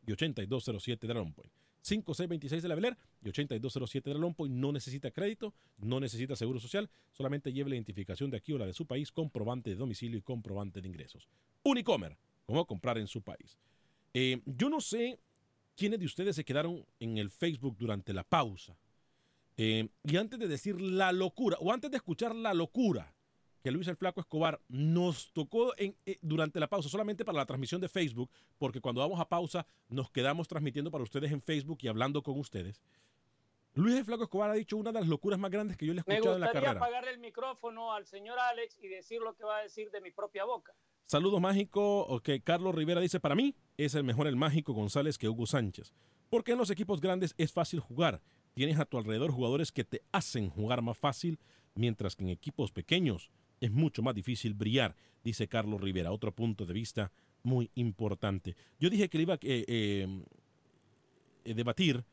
[0.05, 1.51] y 8207 de la Lompoint.
[1.81, 4.55] 5626 de la Beler y 8207 de la Lompoint.
[4.55, 8.65] No necesita crédito, no necesita seguro social, solamente lleve la identificación de aquí o la
[8.65, 11.27] de su país, comprobante de domicilio y comprobante de ingresos.
[11.63, 13.57] Unicomer, como comprar en su país.
[14.13, 15.19] Eh, yo no sé
[15.75, 18.77] quiénes de ustedes se quedaron en el Facebook durante la pausa.
[19.57, 23.14] Eh, y antes de decir la locura, o antes de escuchar la locura
[23.65, 27.47] que Luis el Flaco Escobar nos tocó en, eh, durante la pausa, solamente para la
[27.47, 31.79] transmisión de Facebook, porque cuando vamos a pausa nos quedamos transmitiendo para ustedes en Facebook
[31.81, 32.79] y hablando con ustedes.
[33.73, 36.01] Luis el Flaco Escobar ha dicho una de las locuras más grandes que yo le
[36.01, 36.85] he Me escuchado en la gustaría carrera.
[36.85, 40.11] apagarle el micrófono al señor Alex y decir lo que va a decir de mi
[40.11, 40.75] propia boca.
[41.07, 42.01] Saludos mágico.
[42.01, 45.91] Ok, Carlos Rivera dice: Para mí es el mejor el mágico González que Hugo Sánchez.
[46.29, 48.21] Porque en los equipos grandes es fácil jugar.
[48.53, 51.39] Tienes a tu alrededor jugadores que te hacen jugar más fácil,
[51.73, 56.11] mientras que en equipos pequeños es mucho más difícil brillar, dice Carlos Rivera.
[56.11, 57.11] Otro punto de vista
[57.43, 58.55] muy importante.
[58.79, 60.07] Yo dije que le iba a eh, eh,
[61.45, 62.03] eh, debatir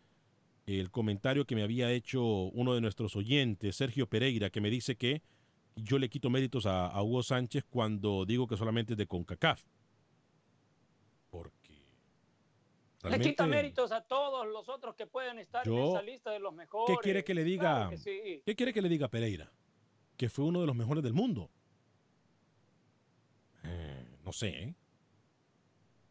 [0.66, 4.96] el comentario que me había hecho uno de nuestros oyentes, Sergio Pereira, que me dice
[4.96, 5.22] que
[5.74, 9.62] yo le quito méritos a, a Hugo Sánchez cuando digo que solamente es de CONCACAF.
[11.30, 11.72] Porque
[13.10, 16.38] Le quita méritos a todos los otros que pueden estar en Yo- esa lista de
[16.38, 16.94] los mejores.
[16.96, 17.62] ¿Qué quiere que le diga?
[17.62, 18.42] Claro que sí.
[18.44, 19.50] ¿Qué quiere que le diga Pereira?
[20.22, 21.50] Que fue uno de los mejores del mundo.
[23.64, 24.74] Eh, no sé, ¿eh?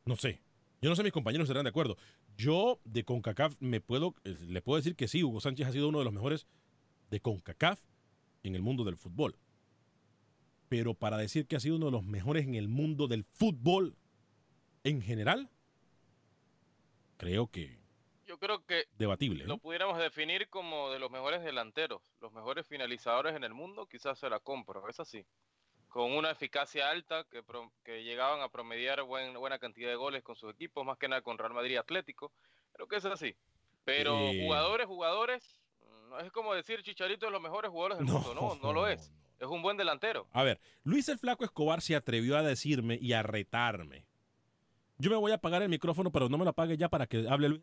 [0.03, 0.41] No sé.
[0.81, 1.95] Yo no sé, mis compañeros estarán de acuerdo.
[2.35, 5.87] Yo de CONCACAF me puedo, eh, le puedo decir que sí, Hugo Sánchez ha sido
[5.87, 6.45] uno de los mejores
[7.09, 7.79] de CONCACAF
[8.43, 9.37] en el mundo del fútbol.
[10.67, 13.95] Pero para decir que ha sido uno de los mejores en el mundo del fútbol
[14.83, 15.49] en general,
[17.15, 17.79] creo que
[18.31, 19.43] Yo creo que debatible.
[19.45, 24.17] lo pudiéramos definir como de los mejores delanteros, los mejores finalizadores en el mundo, quizás
[24.17, 25.25] se la compro, es así.
[25.89, 30.23] con una eficacia alta, que, pro- que llegaban a promediar buen- buena cantidad de goles
[30.23, 32.31] con sus equipos, más que nada con Real Madrid Atlético.
[32.71, 33.35] Creo que es así.
[33.83, 34.39] Pero Eh.
[34.45, 35.61] jugadores, jugadores,
[36.07, 38.33] no es como decir Chicharito es los mejores jugadores del mundo.
[38.33, 39.11] No, no lo es.
[39.39, 40.29] Es un buen delantero.
[40.31, 44.05] A ver, Luis el Flaco Escobar se atrevió a decirme y a retarme.
[44.97, 47.27] Yo me voy a apagar el micrófono, pero no me lo apague ya para que
[47.27, 47.61] hable Luis.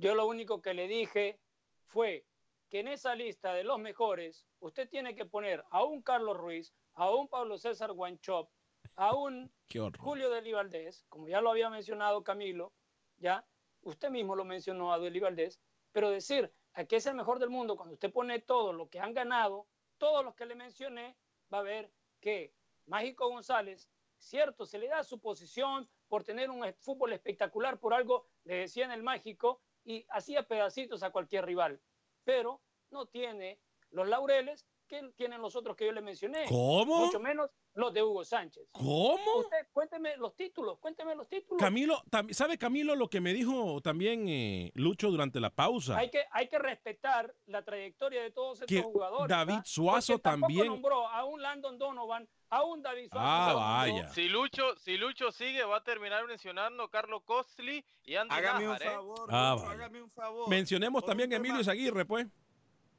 [0.00, 1.38] Yo lo único que le dije
[1.84, 2.24] fue
[2.70, 6.72] que en esa lista de los mejores, usted tiene que poner a un Carlos Ruiz,
[6.94, 8.48] a un Pablo César Guanchop,
[8.96, 9.52] a un.
[9.98, 12.72] Julio de Valdés, como ya lo había mencionado Camilo,
[13.18, 13.46] ya,
[13.82, 15.60] usted mismo lo mencionó a Deli Valdés,
[15.92, 19.00] pero decir a que es el mejor del mundo, cuando usted pone todo lo que
[19.00, 19.66] han ganado,
[19.98, 21.14] todos los que le mencioné,
[21.52, 22.54] va a ver que
[22.86, 28.24] Mágico González, cierto, se le da su posición por tener un fútbol espectacular, por algo
[28.44, 31.80] le decía en el Mágico, y hacía pedacitos a cualquier rival,
[32.24, 36.46] pero no tiene los laureles que tienen los otros que yo le mencioné.
[36.48, 37.06] ¿Cómo?
[37.06, 38.68] Mucho menos los de Hugo Sánchez.
[38.72, 39.36] ¿Cómo?
[39.38, 41.58] Usted, cuénteme los títulos, cuénteme los títulos.
[41.60, 45.96] Camilo, ¿sabe Camilo lo que me dijo también eh, Lucho durante la pausa?
[45.96, 49.28] Hay que, hay que respetar la trayectoria de todos estos Que jugadores.
[49.28, 49.64] David ¿verdad?
[49.64, 53.18] Suazo Porque tampoco también- nombró a un Landon Donovan, a un David Suazo.
[53.26, 54.08] Ah, vaya.
[54.08, 58.68] Si Lucho, si Lucho sigue, va a terminar mencionando a Carlos Costly y Andy Hágame
[58.68, 58.78] un ¿eh?
[58.80, 60.48] favor, Ah, Lucho, hágame un favor.
[60.48, 62.26] Mencionemos Por también a Emilio Zaguirre, pues.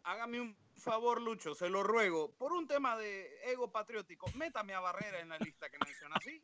[0.04, 2.32] Hágame un favor, Lucho, se lo ruego.
[2.38, 6.42] Por un tema de ego patriótico, métame a Barrera en la lista que menciona así.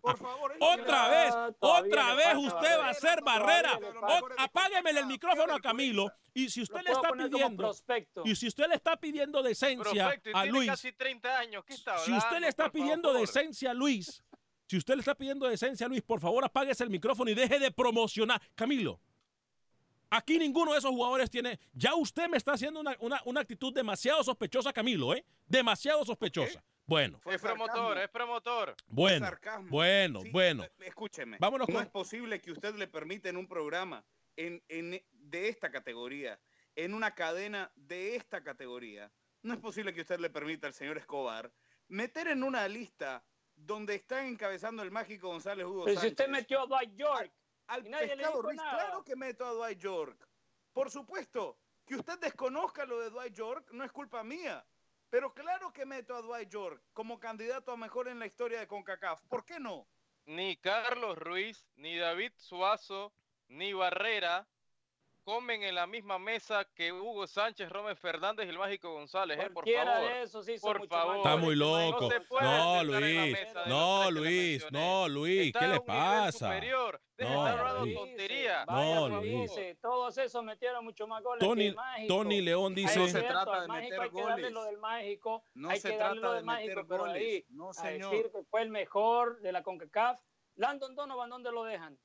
[0.00, 0.56] Por favor.
[0.60, 3.78] Otra vez, todavía otra vez usted va a ser barrera.
[4.38, 6.10] apáguemele el micrófono a Camilo.
[6.32, 7.74] Y si usted le está pidiendo,
[8.24, 11.64] y si usted le está pidiendo decencia Prospecto, y a tiene Luis, casi 30 años.
[11.64, 13.26] ¿Qué está si usted le está pidiendo favor?
[13.26, 14.22] decencia a Luis,
[14.66, 17.58] si usted le está pidiendo decencia a Luis, por favor apáguese el micrófono y deje
[17.58, 18.40] de promocionar.
[18.54, 19.00] Camilo,
[20.10, 21.58] aquí ninguno de esos jugadores tiene.
[21.72, 25.24] Ya usted me está haciendo una, una- una actitud demasiado sospechosa, Camilo, ¿eh?
[25.46, 26.62] Demasiado sospechosa.
[26.86, 28.74] Bueno, Fue Es promotor, es promotor.
[28.88, 29.68] bueno, sarcasmo.
[29.70, 30.64] bueno, Sí, bueno.
[30.64, 31.36] eh, Escúcheme.
[31.38, 34.04] Vámonos no con- es posible que usted le permita en un programa
[34.36, 36.40] en, en- de esta categoría,
[36.74, 40.98] en una cadena de esta categoría, no es posible que usted le permita al señor
[40.98, 41.52] Escobar
[41.88, 46.62] meter en una lista donde está encabezando el mágico González Hugo Pero si usted metió
[46.74, 47.30] a York,
[47.70, 48.70] al nadie pescado Ruiz, nada.
[48.70, 50.28] claro que meto a Dwight York.
[50.72, 51.56] Por supuesto,
[51.86, 54.64] que usted desconozca lo de Dwight York no es culpa mía.
[55.08, 58.66] Pero claro que meto a Dwight York como candidato a mejor en la historia de
[58.66, 59.22] CONCACAF.
[59.28, 59.88] ¿Por qué no?
[60.26, 63.12] Ni Carlos Ruiz, ni David Suazo,
[63.48, 64.46] ni Barrera
[65.30, 69.48] comen en la misma mesa que Hugo Sánchez, Romer Fernández y el Mágico González, ¿eh?
[69.50, 70.00] Por favor.
[70.10, 71.16] de esos hizo Por mucho favor.
[71.18, 72.00] Está goles muy loco.
[72.00, 73.38] No se No, sentar en la Luis.
[73.66, 74.66] No, Luis.
[74.72, 75.52] No, Luis.
[75.52, 76.46] ¿Qué a le pasa?
[76.48, 77.00] superior.
[77.18, 77.94] No, Luis.
[77.96, 78.64] tontería.
[78.66, 79.30] No, Luis.
[79.54, 82.14] dice, todos esos metieron mucho más goles que Tony, el Mágico.
[82.14, 83.04] Tony León dice.
[83.04, 84.52] es cierto, trata de meter hay que darle goles.
[84.52, 87.00] lo del Mágico, No hay se que darle trata lo de del Mágico, meter pero
[87.04, 87.16] goles.
[87.22, 88.10] ahí No, a señor.
[88.10, 90.18] decir que fue el mejor de la CONCACAF.
[90.56, 91.96] Landon Donovan, ¿dónde lo dejan?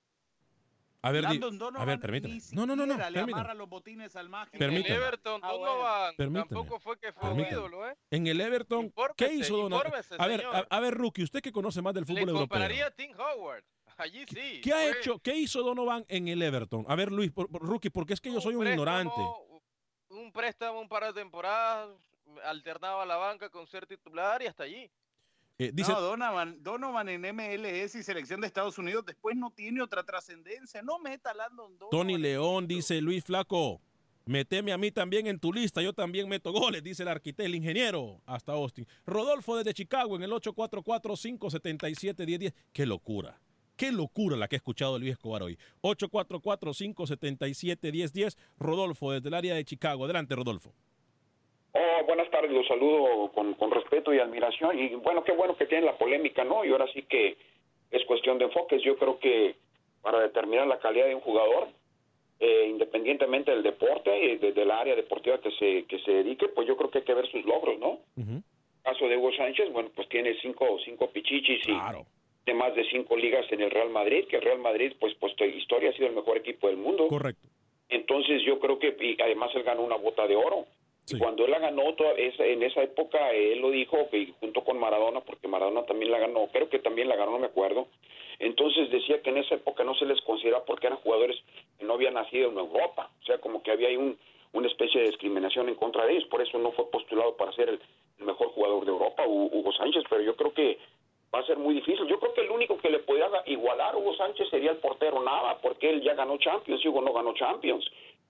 [1.06, 2.40] A ver, Landon Donovan a ver, permítame.
[2.54, 2.96] No, no, no, no.
[2.98, 3.32] le Permítame.
[3.34, 4.58] amarra los botines al mágico.
[4.58, 4.96] Permítame.
[4.96, 5.52] El Everton, Ah.
[5.52, 6.50] Donovan Permítame.
[6.50, 7.58] tampoco fue que fue un Permítame.
[7.62, 7.96] ídolo, ¿eh?
[8.10, 9.92] En el Everton, ¿qué hizo Donovan?
[10.18, 12.40] A ver, a, ver, Rookie, usted que conoce más del Le fútbol europeo.
[12.48, 13.64] compararía a Tim Howard.
[13.98, 14.62] Allí sí.
[14.64, 15.20] ¿Qué ha hecho?
[15.20, 16.86] ¿Qué hizo Donovan en el Everton?
[16.88, 19.22] A ver, Luis, por- por- Rookie, porque es que yo soy un préstamo, ignorante.
[20.10, 21.90] Un préstamo, un par de temporadas,
[22.44, 24.90] alternaba la banca con ser titular y hasta allí.
[25.58, 29.82] Eh, dice, No, Donovan, Donovan en MLS y selección de Estados Unidos después no tiene
[29.82, 30.82] otra trascendencia.
[30.82, 31.92] No meta a Landon Donovan.
[31.92, 33.80] Tony León dice, Luis Flaco,
[34.26, 37.56] meteme a mí también en tu lista, yo también meto goles, dice el arquitecto, el
[37.56, 38.86] ingeniero, hasta Austin.
[39.06, 42.54] Rodolfo desde Chicago en el 844-577-1010.
[42.74, 43.40] Qué locura,
[43.78, 45.58] qué locura la que he escuchado de Luis Escobar hoy.
[45.84, 48.36] 844-577-1010.
[48.60, 50.04] Rodolfo desde el área de Chicago.
[50.04, 50.74] Adelante, Rodolfo.
[51.78, 54.80] Oh, buenas tardes, los saludo con, con respeto y admiración.
[54.80, 56.64] Y bueno, qué bueno que tienen la polémica, ¿no?
[56.64, 57.36] Y ahora sí que
[57.92, 58.82] es cuestión de enfoques.
[58.82, 59.56] Yo creo que
[60.02, 61.68] para determinar la calidad de un jugador,
[62.40, 66.66] eh, independientemente del deporte y de- del área deportiva que se, que se dedique, pues
[66.68, 68.00] yo creo que hay que ver sus logros, ¿no?
[68.84, 71.72] caso de Hugo Sánchez, bueno, pues tiene cinco, cinco pichichis y
[72.46, 75.34] de más de cinco ligas en el Real Madrid, que el Real Madrid, pues, pues,
[75.42, 77.08] historia ha sido el mejor equipo del mundo.
[77.08, 77.48] Correcto.
[77.90, 80.66] Entonces yo creo que, y además él ganó una bota de oro.
[81.20, 84.80] Cuando él la ganó, toda esa- en esa época él lo dijo, que junto con
[84.80, 87.88] Maradona, porque Maradona también la ganó, creo que también la ganó, no me acuerdo.
[88.40, 91.38] Entonces decía que en esa época no se les considera porque eran jugadores
[91.78, 93.10] que no habían nacido en Europa.
[93.22, 94.18] O sea, como que había ahí un,
[94.54, 96.26] una especie de discriminación en contra de ellos.
[96.28, 97.80] Por eso no fue postulado para ser el,
[98.20, 100.04] el mejor jugador de Europa, Hu- Hugo Sánchez.
[100.10, 100.78] Pero yo creo que
[101.34, 102.08] va a ser muy difícil.
[102.08, 105.22] Yo creo que el único que le podría igualar a Hugo Sánchez sería el portero
[105.22, 107.86] Nava, porque él ya ganó Champions y Hugo no ganó Champions.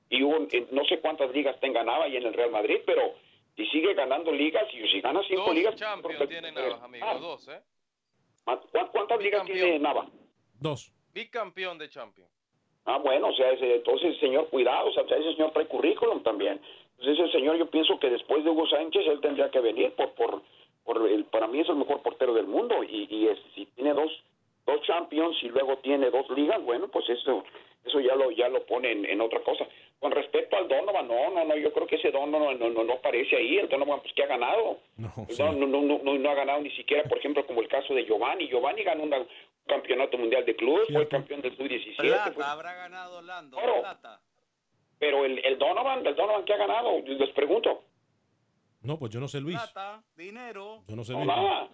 [0.09, 3.15] Y eh, no sé cuántas ligas tenga Nava y en el Real Madrid, pero
[3.55, 5.75] si sigue ganando ligas, y si gana cinco Dos ligas...
[5.75, 7.59] Champions tiene Navas, amigo, dos, ¿eh?
[8.43, 10.07] ¿Cuántas, cuántas ligas tiene Nava?
[10.59, 10.91] Dos.
[11.13, 12.29] Bicampeón de Champions.
[12.85, 16.61] Ah, bueno, o sea, ese- entonces, señor, cuidado, o sea, ese señor trae currículum también.
[16.99, 20.11] Entonces, ese señor, yo pienso que después de Hugo Sánchez, él tendría que venir por,
[20.11, 20.43] por,
[20.83, 23.93] por el, para mí es el mejor portero del mundo y, y es- si tiene
[23.93, 24.11] dos,
[24.67, 27.43] dos Champions y luego tiene dos ligas, bueno, pues eso,
[27.85, 29.65] eso ya lo, ya lo pone en, en otra cosa.
[30.05, 32.93] Con respecto al Donovan, no, no, no, yo creo que ese Donovan no, no, no
[32.93, 34.77] aparece ahí, el Donovan, pues, que ha ganado?
[34.97, 37.67] No, No, no, no, no, no, no ha ganado ni siquiera, por ejemplo, como el
[37.67, 38.47] caso de Giovanni.
[38.47, 39.27] Giovanni ganó una- un
[39.65, 41.95] campeonato mundial de clubes, fue campeón del sub-17.
[41.97, 43.57] Plata, fue- habrá ganado Orlando.
[43.57, 43.79] Oro.
[43.81, 44.21] Plata.
[44.99, 47.83] Pero el, el Donovan, el Donovan que ha ganado, les pregunto.
[48.83, 49.57] No, pues yo no sé, Luis.
[49.57, 50.83] Plata, dinero.
[50.87, 51.29] Yo no sé, No, Luis.
[51.35, 51.67] nada.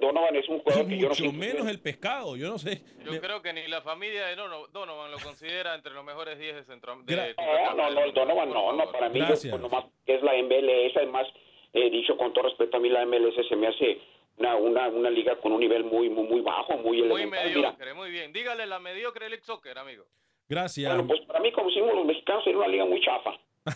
[0.00, 1.32] Donovan es un jugador que yo no Mucho sé.
[1.32, 2.82] menos el pescado, yo no sé.
[3.04, 6.54] Yo creo que ni la familia de Dono- Donovan lo considera entre los mejores 10
[6.54, 7.34] de Gra- Centroamérica.
[7.36, 10.96] No, no, no, el Donovan no, no, para mí, yo, pues, nomás es la MLS,
[10.96, 11.26] además,
[11.74, 13.98] eh, dicho con todo respeto, a mí la MLS se me hace
[14.38, 17.48] una, una, una liga con un nivel muy, muy, muy bajo, muy Muy elemental.
[17.48, 18.32] Mira, mediocre, muy bien.
[18.32, 20.04] Dígale la mediocre Elite Soccer, amigo.
[20.48, 20.92] Gracias.
[20.92, 23.32] bueno, pues para mí, como decimos los mexicanos, es una liga muy chafa.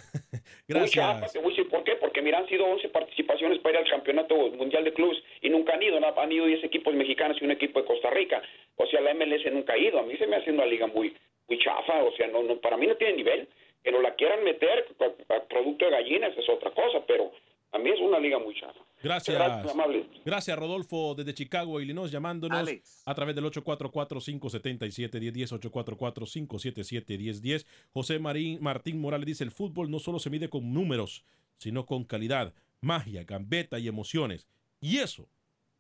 [0.69, 1.33] Muy chafa, Gracias.
[1.33, 3.91] te voy a decir por qué, porque mira, han sido 11 participaciones para ir al
[3.93, 6.13] campeonato mundial de clubes y nunca han ido, ¿no?
[6.17, 8.43] han ido 10 equipos mexicanos y un equipo de Costa Rica,
[8.75, 11.15] o sea, la MLS nunca ha ido, a mí se me hace una liga muy
[11.49, 13.47] muy chafa, o sea, no, no para mí no tiene nivel,
[13.85, 15.05] que no la quieran meter a,
[15.37, 17.31] a producto de gallinas es otra cosa, pero
[17.71, 18.81] a mí es una liga muy chafa.
[19.01, 19.37] Gracias.
[19.37, 20.07] Gracias, amable.
[20.25, 23.05] Gracias, Rodolfo, desde Chicago, Illinois, llamándonos Alex.
[23.07, 27.65] a través del 844-577-1010, 844-577-1010.
[27.93, 31.25] José Marín, Martín Morales dice, el fútbol no solo se mide con números,
[31.59, 34.49] sino con calidad, magia, gambeta y emociones.
[34.81, 35.29] Y eso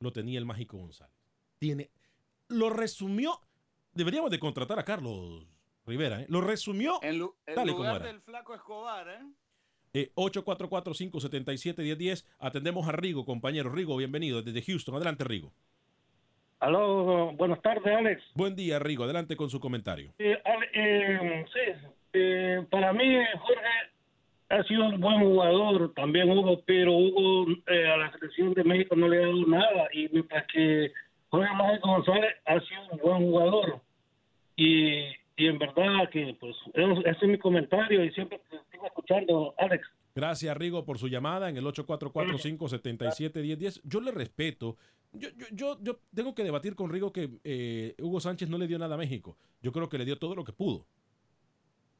[0.00, 1.14] lo tenía el Mágico González.
[1.58, 1.90] Tiene,
[2.48, 3.40] lo resumió,
[3.92, 5.46] deberíamos de contratar a Carlos
[5.86, 6.26] Rivera, ¿eh?
[6.28, 8.12] lo resumió En, lu- en tal y como lugar era.
[8.12, 9.20] del flaco Escobar, ¿eh?
[9.94, 12.24] Eh, 844-577-1010.
[12.38, 13.70] Atendemos a Rigo, compañero.
[13.70, 14.94] Rigo, bienvenido desde Houston.
[14.96, 15.52] Adelante, Rigo.
[16.60, 18.22] Aló, buenas tardes, Alex.
[18.34, 19.04] Buen día, Rigo.
[19.04, 20.12] Adelante con su comentario.
[20.18, 20.36] Eh,
[20.74, 21.60] eh, sí,
[22.12, 23.04] eh, para mí
[23.40, 23.62] Jorge
[24.50, 28.96] ha sido un buen jugador, también Hugo, pero Hugo eh, a la selección de México
[28.96, 30.90] no le ha dado nada y mientras que
[31.28, 33.80] Jorge Mágico González ha sido un buen jugador
[34.56, 35.00] y,
[35.36, 39.86] y en verdad que pues ese es mi comentario y siempre te sigo escuchando, Alex.
[40.14, 43.82] Gracias, Rigo, por su llamada en el 844-577-1010.
[43.84, 44.76] Yo le respeto.
[45.12, 48.66] Yo, yo, yo, yo tengo que debatir con Rigo que eh, Hugo Sánchez no le
[48.66, 49.36] dio nada a México.
[49.62, 50.86] Yo creo que le dio todo lo que pudo.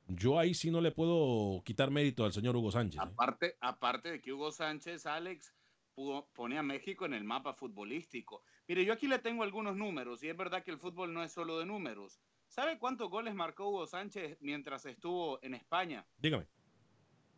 [0.08, 3.00] Yo ahí sí no le puedo quitar mérito al señor Hugo Sánchez.
[3.00, 3.04] ¿eh?
[3.04, 5.54] Aparte, aparte de que Hugo Sánchez, Alex,
[5.94, 8.42] pudo- pone a México en el mapa futbolístico.
[8.66, 11.32] Mire, yo aquí le tengo algunos números y es verdad que el fútbol no es
[11.32, 12.20] solo de números.
[12.48, 16.06] ¿Sabe cuántos goles marcó Hugo Sánchez mientras estuvo en España?
[16.16, 16.46] Dígame.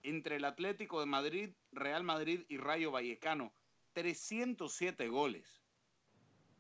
[0.03, 3.53] Entre el Atlético de Madrid, Real Madrid y Rayo Vallecano.
[3.95, 5.61] 307 goles.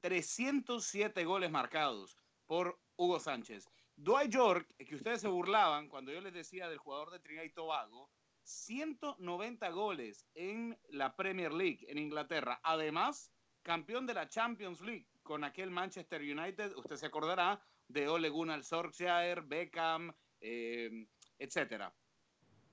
[0.00, 3.68] 307 goles marcados por Hugo Sánchez.
[4.02, 7.52] Dwight York, que ustedes se burlaban cuando yo les decía del jugador de Trinidad y
[7.52, 8.10] Tobago,
[8.44, 12.60] 190 goles en la Premier League en Inglaterra.
[12.62, 13.30] Además,
[13.60, 18.64] campeón de la Champions League con aquel Manchester United, usted se acordará de Ole Gunnar
[18.64, 21.06] Solskjaer, Beckham, eh,
[21.38, 21.94] etcétera.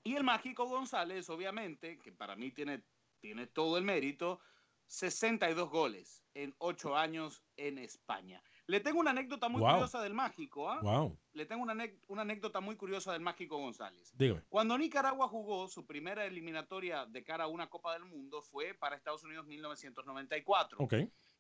[0.06, 2.84] Y el mágico González, obviamente, que para mí tiene,
[3.20, 4.40] tiene todo el mérito,
[4.86, 8.42] 62 goles en 8 años en España.
[8.68, 9.72] Le tengo una anécdota muy Wow.
[9.72, 10.70] curiosa del mágico.
[10.70, 10.80] ¿ah?
[10.82, 11.18] Wow.
[11.34, 11.74] Le tengo una,
[12.08, 14.12] una anécdota muy curiosa del mágico González.
[14.18, 14.44] Dígame.
[14.50, 18.96] Cuando Nicaragua jugó su primera eliminatoria de cara a una Copa del Mundo fue para
[18.98, 20.78] Estados Unidos 1994.
[20.80, 20.94] Ok.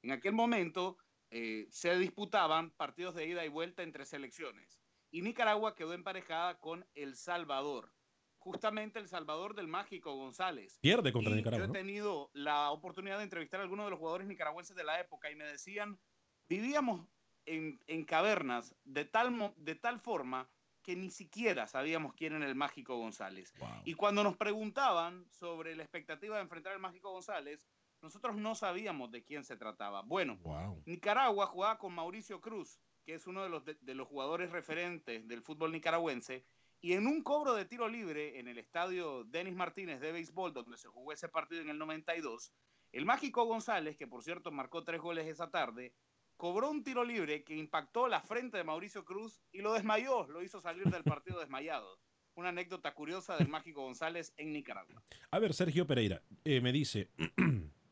[0.04, 0.98] En aquel momento
[1.30, 4.80] eh, se disputaban partidos de ida y vuelta entre selecciones
[5.12, 7.92] y Nicaragua quedó emparejada con El Salvador.
[8.38, 10.78] Justamente El Salvador del mágico González.
[10.80, 14.00] Pierde contra Y Nicaragua, Yo he tenido la oportunidad de entrevistar a algunos de los
[14.00, 16.00] jugadores nicaragüenses de la época y me decían,
[16.48, 17.06] vivíamos
[17.48, 20.48] en, en cavernas de tal, de tal forma
[20.84, 23.54] que ni siquiera sabíamos quién era el mágico González.
[23.84, 27.66] Y cuando nos preguntaban sobre la expectativa de enfrentar al mágico González,
[28.02, 30.02] nosotros no sabíamos de quién se trataba.
[30.04, 30.38] Bueno,
[30.86, 35.28] Nicaragua jugaba con Mauricio Cruz, que es uno de los, de, de los jugadores referentes
[35.28, 36.46] del fútbol nicaragüense,
[36.80, 40.78] y en un cobro de tiro libre en el estadio Denis Martínez de béisbol, donde
[40.78, 42.54] se jugó ese partido en el 92,
[42.92, 45.94] el mágico González, que por cierto marcó tres goles esa tarde,
[46.38, 50.44] cobró un tiro libre que impactó la frente de Mauricio Cruz y lo desmayó, lo
[50.44, 52.00] hizo salir del partido desmayado.
[52.36, 55.04] Una anécdota curiosa del mágico González en Nicaragua.
[55.32, 57.10] A ver, Sergio Pereira eh, me dice,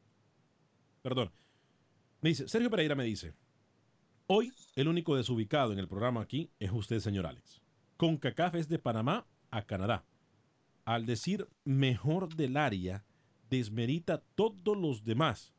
[1.01, 1.31] perdón,
[2.21, 3.33] me dice, Sergio Pereira me dice,
[4.27, 7.61] hoy el único desubicado en el programa aquí es usted, señor Alex.
[7.97, 10.05] Con CACAF es de Panamá a Canadá.
[10.83, 13.03] Al decir mejor del área,
[13.49, 15.53] desmerita todos los demás.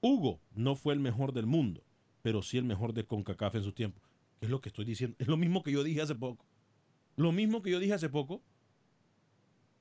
[0.00, 1.84] Hugo no fue el mejor del mundo,
[2.24, 4.00] pero sí el mejor de CONCACAF en su tiempo.
[4.40, 5.14] ¿Qué es lo que estoy diciendo?
[5.18, 6.46] Es lo mismo que yo dije hace poco.
[7.16, 8.40] Lo mismo que yo dije hace poco.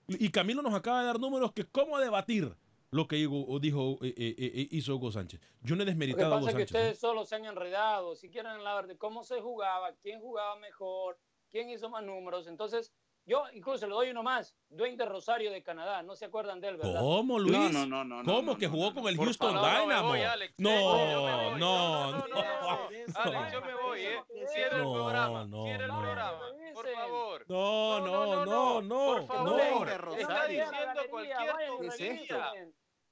[0.10, 2.54] Y Camilo nos acaba de dar números que cómo debatir
[2.92, 5.40] lo que Hugo- dijo, eh, eh, eh, hizo Hugo Sánchez.
[5.62, 6.76] Yo no he Lo que desmeritado a pasa Hugo es que Sánchez.
[6.76, 6.80] ¿eh?
[6.80, 8.16] ustedes solo se han enredado.
[8.18, 11.18] Si quieren hablar de cómo se jugaba, quién jugaba mejor,
[11.50, 12.48] quién hizo más números.
[12.48, 12.92] Entonces,
[13.26, 14.56] yo incluso le doy uno más.
[14.70, 16.04] Dwayne de Rosario de Canadá.
[16.04, 17.00] No se acuerdan de él, ¿verdad?
[17.00, 17.54] ¿Cómo, Luis?
[17.54, 19.10] No, no, no, no, ¿Cómo no, que no, jugó no, con no.
[19.10, 20.08] el Houston favor, no, me Dynamo?
[20.10, 20.54] voy, Alex.
[20.58, 24.24] no, no, no, Alex, yo me voy, ¿eh?
[24.54, 25.46] Cierra el No, programa.
[25.46, 26.02] no, Cierra el no.
[26.02, 26.40] programa.
[26.74, 27.46] Por favor.
[27.48, 30.06] no, no, no, no, Por favor.
[30.06, 30.16] no.
[30.16, 32.52] Está diciendo cualquier tontería.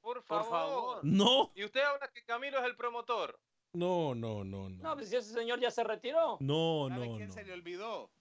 [0.02, 1.00] Por favor.
[1.04, 1.52] No.
[1.56, 3.40] Y usted habla que Camilo es el promotor.
[3.74, 4.84] No, no, no, no.
[4.84, 6.38] No, pues si ese señor ya se retiró.
[6.42, 7.34] No, ¿Sabe no, quién no.
[7.34, 8.12] se le olvidó?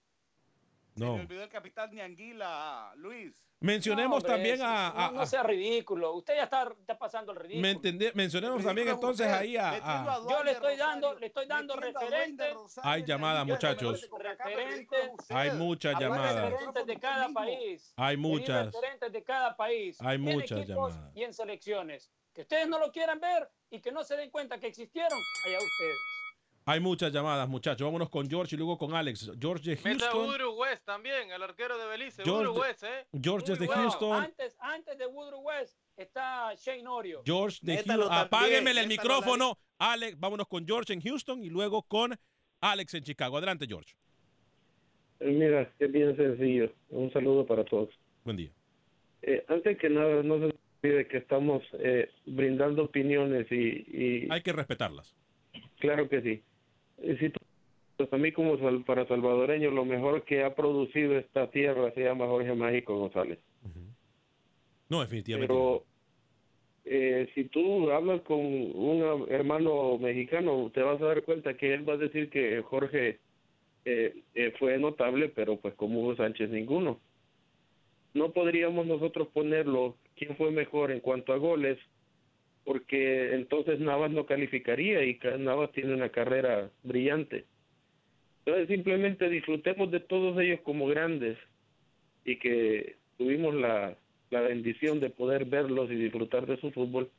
[0.96, 1.16] Se No.
[1.16, 3.32] le olvidó el capitán Nianguila, Luis.
[3.62, 5.06] Mencionemos No, hombre, también eso- a...
[5.08, 6.14] a- no, a- sea ridículo.
[6.14, 7.60] Usted ya está, está pasando el ridículo.
[7.60, 9.70] me entendé- mencionemos también entonces ahí a...
[9.72, 12.56] a- Yo le estoy dando, le estoy dando referentes.
[12.82, 14.08] hay llamadas, muchachos.
[14.18, 15.10] Referentes.
[15.28, 16.50] Hay muchas llamadas.
[16.50, 17.92] referentes de cada país.
[17.96, 18.66] Hay muchas.
[18.66, 19.98] referentes de cada país.
[20.00, 21.14] Hay muchas llamadas.
[21.14, 22.10] Y en selecciones.
[22.32, 25.58] Que ustedes no lo quieran ver y que no se den cuenta que existieron, allá
[25.58, 25.96] ustedes.
[26.66, 27.84] Hay muchas llamadas, muchachos.
[27.84, 29.32] Vámonos con George y luego con Alex.
[29.40, 30.26] George de Houston.
[30.26, 32.22] Woodrow West también, el arquero de Belice.
[32.22, 33.06] George Woodrow West, ¿eh?
[33.20, 34.22] George desde Bueno, Houston.
[34.22, 37.22] Antes, antes de Woodrow West está Shane Orio.
[37.24, 38.26] George de Métalo Houston.
[38.26, 39.58] Apáguemele el micrófono.
[39.78, 42.14] Alex, vámonos con George en Houston y luego con
[42.60, 43.38] Alex en Chicago.
[43.38, 43.94] Adelante, George.
[45.20, 46.70] Eh, Mira, es bien sencillo.
[46.90, 47.88] Un saludo para todos.
[48.24, 48.50] Buen día.
[49.22, 50.44] Eh, antes que nada, no se
[50.82, 55.14] olvide que estamos eh, brindando opiniones y, y Hay que respetarlas.
[55.78, 56.42] claro que sí.
[57.00, 57.40] Tú-
[57.96, 62.02] pues a mí como sal- para salvadoreño, lo mejor que ha producido esta tierra se
[62.04, 63.38] llama Jorge Mágico González.
[64.88, 65.52] No, definitivamente.
[65.52, 65.84] Pero
[66.84, 71.88] eh, si tú hablas con un hermano mexicano, te vas a dar cuenta que él
[71.88, 73.20] va a decir que Jorge
[73.84, 77.00] eh, eh, fue notable, pero pues como Hugo Sánchez ninguno.
[78.14, 81.78] No podríamos nosotros ponerlo quién fue mejor en cuanto a goles,
[82.64, 87.44] porque entonces Navas no calificaría y Navas tiene una carrera brillante.
[88.44, 91.38] Entonces simplemente disfrutemos de todos ellos como grandes
[92.24, 93.96] y que tuvimos la,
[94.30, 97.10] la bendición de poder verlos y disfrutar de su fútbol.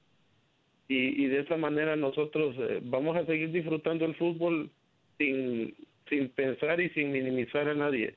[0.88, 4.70] Y, y de esa manera nosotros eh, vamos a seguir disfrutando el fútbol
[5.18, 5.76] sin,
[6.10, 8.16] sin pensar y sin minimizar a nadie.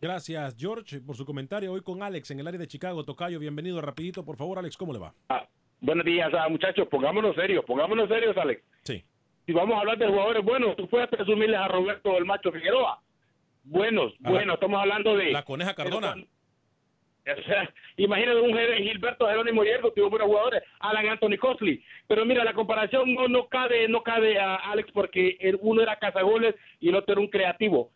[0.00, 1.72] Gracias, George, por su comentario.
[1.72, 3.04] Hoy con Alex en el área de Chicago.
[3.04, 4.24] Tocayo, bienvenido rapidito.
[4.24, 5.14] Por favor, Alex, ¿cómo le va?
[5.82, 6.88] Buenos días, ah, muchachos.
[6.88, 8.62] Pongámonos serios, pongámonos serios, Alex.
[8.84, 9.04] Sí.
[9.44, 13.00] Si vamos a hablar de jugadores buenos, tú puedes presumirles a Roberto el Macho Figueroa.
[13.64, 14.54] Buenos, buenos.
[14.54, 15.32] Estamos hablando de.
[15.32, 16.14] La coneja Cardona.
[17.24, 21.80] O sea, imagínate un Gil- Gilberto Jerónimo Hierro, tuvo buenos jugadores, Alan Anthony Cosley.
[22.08, 26.00] Pero mira, la comparación no, no cabe, no cabe a Alex porque el uno era
[26.00, 27.92] cazagoles y el otro era un creativo.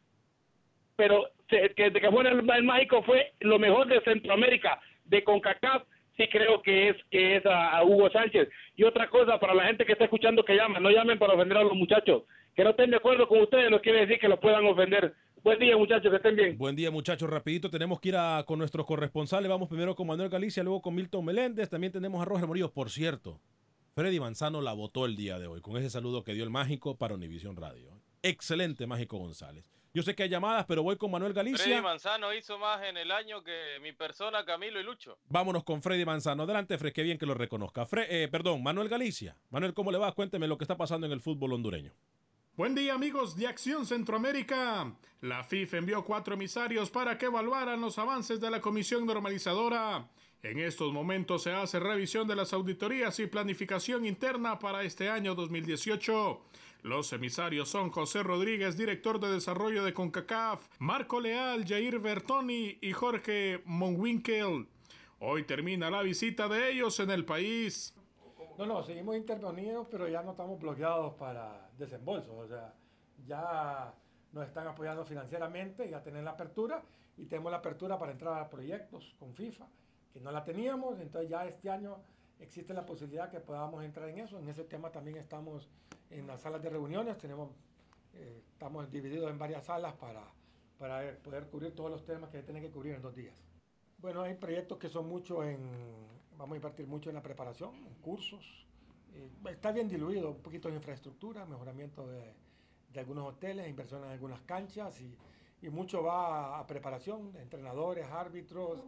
[0.94, 5.82] Pero que, de que fuera el, el mágico fue lo mejor de Centroamérica, de CONCACAF,
[6.16, 8.48] sí creo que es que es a, Hugo Sánchez.
[8.76, 11.58] Y otra cosa, para la gente que está escuchando que llama, no llamen para ofender
[11.58, 12.22] a los muchachos.
[12.54, 15.14] Que no estén de acuerdo con ustedes no quiere decir que los puedan ofender.
[15.42, 16.58] Buen día, muchachos, que estén bien.
[16.58, 17.28] Buen día, muchachos.
[17.30, 19.48] Rapidito, tenemos que ir a- con nuestros corresponsales.
[19.48, 21.68] Vamos primero con Manuel Galicia, luego con Milton Meléndez.
[21.68, 22.72] También tenemos a Roger Morillo.
[22.72, 23.40] Por cierto,
[23.94, 26.96] Freddy Manzano la votó el día de hoy con ese saludo que dio el mágico
[26.96, 27.90] para Univisión Radio.
[28.22, 29.70] Excelente, Mágico González.
[29.96, 31.80] Yo sé que hay llamadas, pero voy con Manuel Freddy Galicia.
[31.80, 35.16] Manzano hizo más en el año que mi persona, Camilo y Lucho.
[35.30, 36.42] Vámonos con Freddy Manzano.
[36.42, 37.86] Adelante, Fred, qué bien que lo reconozca.
[37.86, 39.38] Fre- eh, perdón, Manuel Galicia.
[39.48, 40.12] Manuel, ¿cómo le va?
[40.12, 41.92] Cuénteme lo que está pasando en el fútbol hondureño.
[42.56, 44.92] Buen día amigos de Acción Centroamérica.
[45.22, 50.08] La FIFA envió cuatro emisarios para que evaluaran los avances de la Comisión Normalizadora.
[50.42, 55.34] En estos momentos se hace revisión de las auditorías y planificación interna para este año
[55.34, 56.42] 2018.
[56.86, 62.92] Los emisarios son José Rodríguez, director de desarrollo de CONCACAF, Marco Leal, Jair Bertoni y
[62.92, 64.68] Jorge Monwinkel.
[65.18, 67.92] Hoy termina la visita de ellos en el país.
[68.56, 72.32] No, no, seguimos intervenidos, pero ya no estamos bloqueados para desembolsos.
[72.32, 72.72] O sea,
[73.26, 73.92] ya
[74.30, 76.84] nos están apoyando financieramente, ya tenemos la apertura
[77.16, 79.66] y tenemos la apertura para entrar a proyectos con FIFA,
[80.12, 81.96] que no la teníamos, entonces ya este año
[82.40, 84.38] existe la posibilidad que podamos entrar en eso.
[84.38, 85.68] En ese tema también estamos
[86.10, 87.50] en las salas de reuniones, tenemos,
[88.14, 90.22] eh, estamos divididos en varias salas para,
[90.78, 93.42] para poder cubrir todos los temas que tienen que cubrir en dos días.
[93.98, 95.58] Bueno, hay proyectos que son mucho en,
[96.36, 98.66] vamos a invertir mucho en la preparación, en cursos.
[99.14, 102.34] Eh, está bien diluido, un poquito en infraestructura, mejoramiento de,
[102.92, 105.16] de algunos hoteles, inversión en algunas canchas y,
[105.62, 108.80] y mucho va a, a preparación, entrenadores, árbitros,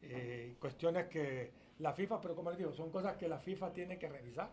[0.00, 3.98] eh, cuestiones que la FIFA, pero como les digo, son cosas que la FIFA tiene
[3.98, 4.50] que revisar.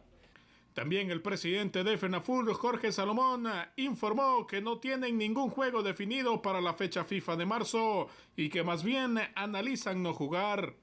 [0.74, 3.46] También el presidente de FENAFUR, Jorge Salomón,
[3.76, 8.08] informó que no tienen ningún juego definido para la fecha FIFA de marzo
[8.38, 10.74] y que más bien analizan no jugar.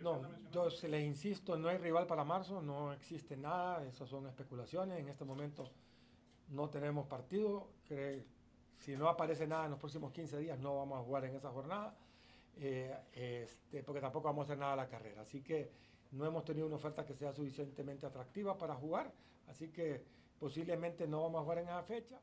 [0.00, 0.22] No,
[0.52, 4.98] yo se les insisto, no hay rival para marzo, no existe nada, esas son especulaciones.
[4.98, 5.70] En este momento
[6.48, 7.68] no tenemos partido.
[8.78, 11.50] Si no aparece nada en los próximos 15 días, no vamos a jugar en esa
[11.50, 11.96] jornada,
[12.60, 15.22] eh, este, porque tampoco vamos a hacer nada a la carrera.
[15.22, 15.70] Así que
[16.12, 19.12] no hemos tenido una oferta que sea suficientemente atractiva para jugar,
[19.48, 20.02] así que
[20.38, 22.16] posiblemente no vamos a jugar en esa fecha.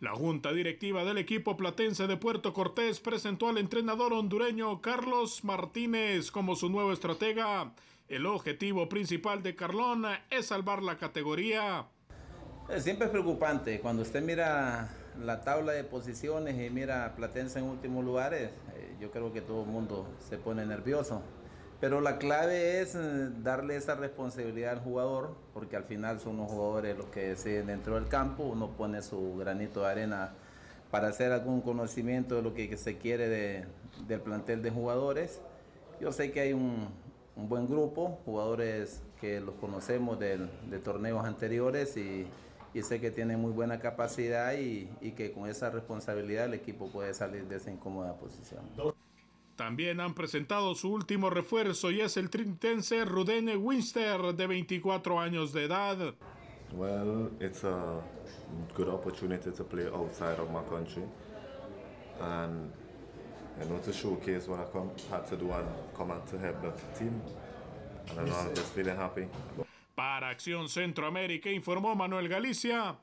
[0.00, 6.30] La junta directiva del equipo platense de Puerto Cortés presentó al entrenador hondureño Carlos Martínez
[6.30, 7.74] como su nuevo estratega.
[8.08, 11.86] El objetivo principal de Carlón es salvar la categoría.
[12.78, 13.78] Siempre es preocupante.
[13.80, 14.88] Cuando usted mira
[15.22, 19.62] la tabla de posiciones y mira Platense en últimos lugares, eh, yo creo que todo
[19.62, 21.22] el mundo se pone nervioso.
[21.80, 26.50] Pero la clave es eh, darle esa responsabilidad al jugador, porque al final son los
[26.50, 30.32] jugadores los que deciden dentro del campo, uno pone su granito de arena
[30.90, 33.64] para hacer algún conocimiento de lo que se quiere de-
[34.06, 35.40] del plantel de jugadores.
[36.00, 36.88] Yo sé que hay un,
[37.36, 42.26] un buen grupo, jugadores que los conocemos del- de torneos anteriores y,
[42.72, 46.90] y sé que tienen muy buena capacidad y, y que con esa responsabilidad el equipo
[46.90, 48.64] puede salir de esa incómoda posición.
[49.56, 55.52] También han presentado su último refuerzo y es el trinitense Rudene Winster de 24 años
[55.52, 56.14] de edad.
[56.72, 58.00] Well, it's a
[58.74, 61.02] good opportunity to play outside of my country,
[62.20, 62.70] and
[63.60, 65.66] I know to showcase what I come, had to do and
[65.96, 67.20] come out to help the team.
[68.10, 69.26] And I know I'm just feeling happy.
[70.00, 72.96] Para Acción Centroamérica informó Manuel Galicia,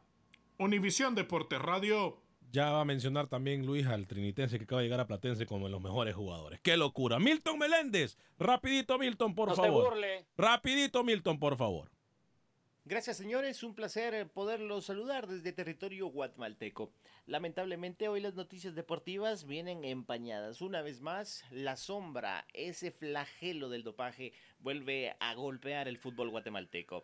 [0.58, 2.18] Univisión Deportes Radio.
[2.52, 5.68] Ya va a mencionar también Luis al trinitense que acaba de llegar a Platense como
[5.68, 6.60] de los mejores jugadores.
[6.64, 7.20] ¡Qué locura!
[7.20, 8.18] Milton Meléndez.
[8.40, 9.90] Rapidito, Milton, por No favor.
[9.92, 10.26] burle.
[10.38, 11.92] Rapidito, Milton, por favor.
[12.90, 16.94] Gracias señores, un placer eh, poderlos saludar desde territorio guatemalteco.
[17.26, 20.62] Lamentablemente hoy las noticias deportivas vienen empañadas.
[20.62, 27.04] Una vez más, la sombra, ese flagelo del dopaje vuelve a golpear el fútbol guatemalteco.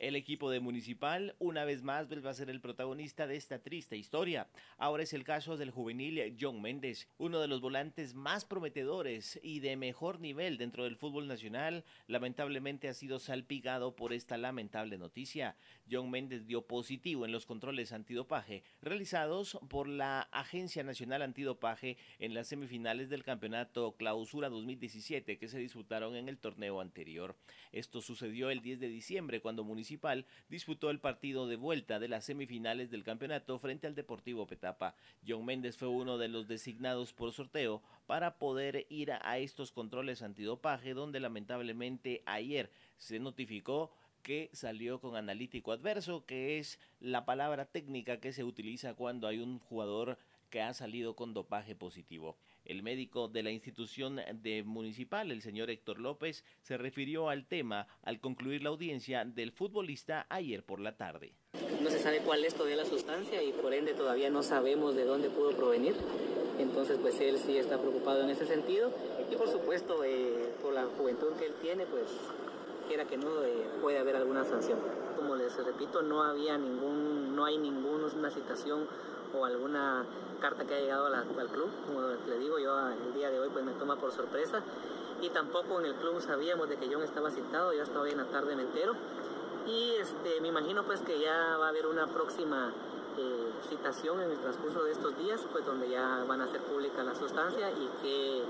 [0.00, 3.98] El equipo de Municipal una vez más vuelve a ser el protagonista de esta triste
[3.98, 4.48] historia.
[4.78, 9.60] Ahora es el caso del juvenil John Méndez, uno de los volantes más prometedores y
[9.60, 11.84] de mejor nivel dentro del fútbol nacional.
[12.06, 15.54] Lamentablemente ha sido salpicado por esta lamentable noticia.
[15.90, 22.32] John Méndez dio positivo en los controles antidopaje realizados por la Agencia Nacional Antidopaje en
[22.32, 27.36] las semifinales del campeonato Clausura 2017 que se disputaron en el torneo anterior.
[27.70, 29.89] Esto sucedió el 10 de diciembre cuando Municipal
[30.48, 34.94] disputó el partido de vuelta de las semifinales del campeonato frente al Deportivo Petapa.
[35.26, 40.22] John Méndez fue uno de los designados por sorteo para poder ir a estos controles
[40.22, 43.90] antidopaje donde lamentablemente ayer se notificó
[44.22, 49.38] que salió con analítico adverso, que es la palabra técnica que se utiliza cuando hay
[49.38, 50.18] un jugador
[50.50, 52.36] que ha salido con dopaje positivo.
[52.70, 57.88] El médico de la institución de municipal, el señor Héctor López, se refirió al tema
[58.04, 61.34] al concluir la audiencia del futbolista ayer por la tarde.
[61.82, 65.04] No se sabe cuál es todavía la sustancia y por ende todavía no sabemos de
[65.04, 65.96] dónde pudo provenir.
[66.60, 68.92] Entonces pues él sí está preocupado en ese sentido
[69.32, 72.04] y por supuesto eh, por la juventud que él tiene pues
[72.86, 74.78] quiera que no eh, puede haber alguna sanción.
[75.16, 78.86] Como les repito no había ningún, no hay ninguna citación
[79.34, 80.04] o alguna
[80.40, 81.70] carta que haya llegado al club.
[81.86, 84.62] Como le digo yo el día de hoy pues me toma por sorpresa
[85.22, 88.24] y tampoco en el club sabíamos de que John estaba citado, yo hasta hoy en
[88.26, 88.94] tarde me entero.
[89.66, 92.72] Y este, me imagino pues que ya va a haber una próxima
[93.18, 97.02] eh, citación en el transcurso de estos días, pues donde ya van a hacer pública
[97.02, 98.42] la sustancia y qué,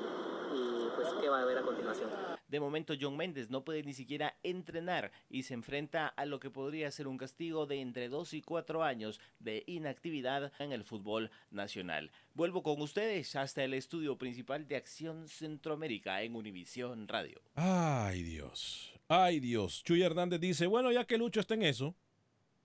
[0.55, 2.40] y pues qué va a haber a continuación.
[2.51, 6.51] De momento John Méndez no puede ni siquiera entrenar y se enfrenta a lo que
[6.51, 11.31] podría ser un castigo de entre 2 y 4 años de inactividad en el fútbol
[11.53, 12.11] nacional.
[12.35, 17.41] Vuelvo con ustedes hasta el estudio principal de Acción Centroamérica en Univisión Radio.
[17.55, 18.93] Ay, Dios.
[19.07, 19.85] Ay, Dios.
[19.85, 21.95] Chuy Hernández dice, bueno, ya que Lucho está en eso,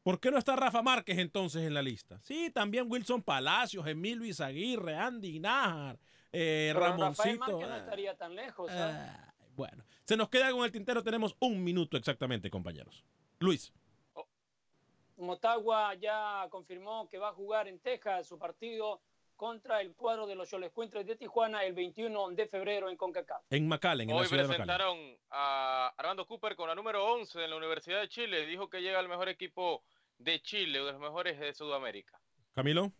[0.01, 2.19] ¿por qué no está Rafa Márquez entonces en la lista?
[2.23, 5.99] Sí, también Wilson Palacios, Emilio Izaguirre, Andy Nájar,
[6.31, 7.37] eh, Pero Rafael Ramoncito.
[7.37, 8.71] Márquez no ah, estaría tan lejos.
[8.71, 9.34] ¿ah?
[9.55, 11.03] Bueno, se nos queda con el tintero.
[11.03, 13.03] Tenemos un minuto exactamente, compañeros.
[13.39, 13.73] Luis.
[15.17, 19.01] Motagua ya confirmó que va a jugar en Texas su partido
[19.35, 23.43] contra el cuadro de los Cholescuentres de Tijuana el 21 de febrero en CONCACAF.
[23.49, 24.67] En McAllen, en Hoy la ciudad de McAllen.
[24.67, 28.45] presentaron a Armando Cooper con la número 11 de la Universidad de Chile.
[28.45, 29.83] Dijo que llega el mejor equipo
[30.17, 32.19] de Chile, uno de los mejores de Sudamérica.
[32.53, 32.91] Camilo.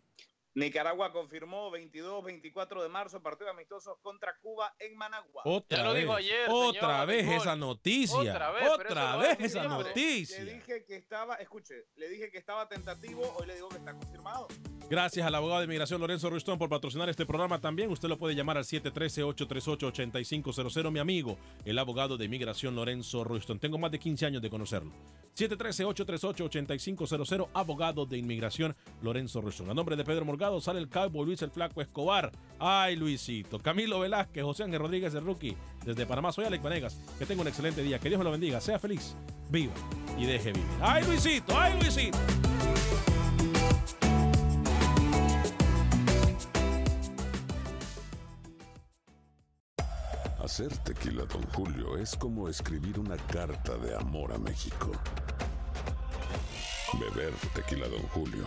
[0.56, 5.42] Nicaragua confirmó 22-24 de marzo partido amistosos contra Cuba en Managua.
[5.44, 7.36] Otra Ya lo vez, dijo ayer, otra señor vez Nicole.
[7.36, 8.16] esa noticia.
[8.18, 9.68] Otra vez, Otra esa siempre.
[9.68, 10.44] noticia.
[10.44, 13.92] Le dije que estaba, escuche, le dije que estaba tentativo, hoy le digo que está
[13.92, 14.48] confirmado.
[14.88, 17.90] Gracias al abogado de inmigración Lorenzo Rustón por patrocinar este programa también.
[17.90, 20.90] Usted lo puede llamar al 713-838-8500.
[20.90, 21.36] Mi amigo,
[21.66, 23.58] el abogado de inmigración Lorenzo Rustón.
[23.58, 24.90] Tengo más de 15 años de conocerlo.
[25.36, 29.68] 713-838-8500, abogado de inmigración Lorenzo Rustón.
[29.70, 30.24] A nombre de Pedro
[30.60, 32.30] Sale el cowboy Luis el Flaco Escobar.
[32.58, 33.58] Ay, Luisito.
[33.58, 35.56] Camilo Velázquez, José Ángel Rodríguez, el rookie.
[35.84, 36.98] Desde Panamá, soy Alex Vanegas.
[37.18, 37.98] Que tenga un excelente día.
[37.98, 38.60] Que Dios me lo bendiga.
[38.60, 39.16] Sea feliz,
[39.50, 39.74] viva
[40.16, 40.68] y deje vivir.
[40.80, 41.58] Ay, Luisito.
[41.58, 42.18] Ay, Luisito.
[50.42, 54.92] Hacer tequila, Don Julio, es como escribir una carta de amor a México.
[57.00, 58.46] Beber tequila, Don Julio,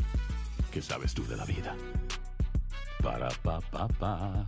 [0.71, 1.75] ¿qué sabes tú de la vida?
[3.01, 4.47] Para, pa, pa, pa.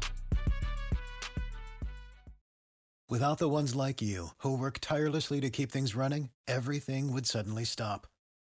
[3.09, 7.65] Without the ones like you, who work tirelessly to keep things running, everything would suddenly
[7.65, 8.07] stop.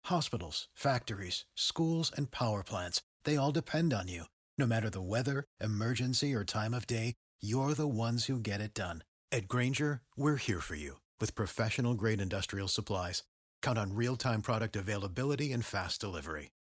[0.06, 4.24] Hospitals, factories, schools, and power plants, they all depend on you.
[4.56, 8.72] No matter the weather, emergency, or time of day, you're the ones who get it
[8.72, 9.02] done.
[9.30, 13.24] At Granger, we're here for you with professional grade industrial supplies.
[13.60, 16.50] Count on real time product availability and fast delivery.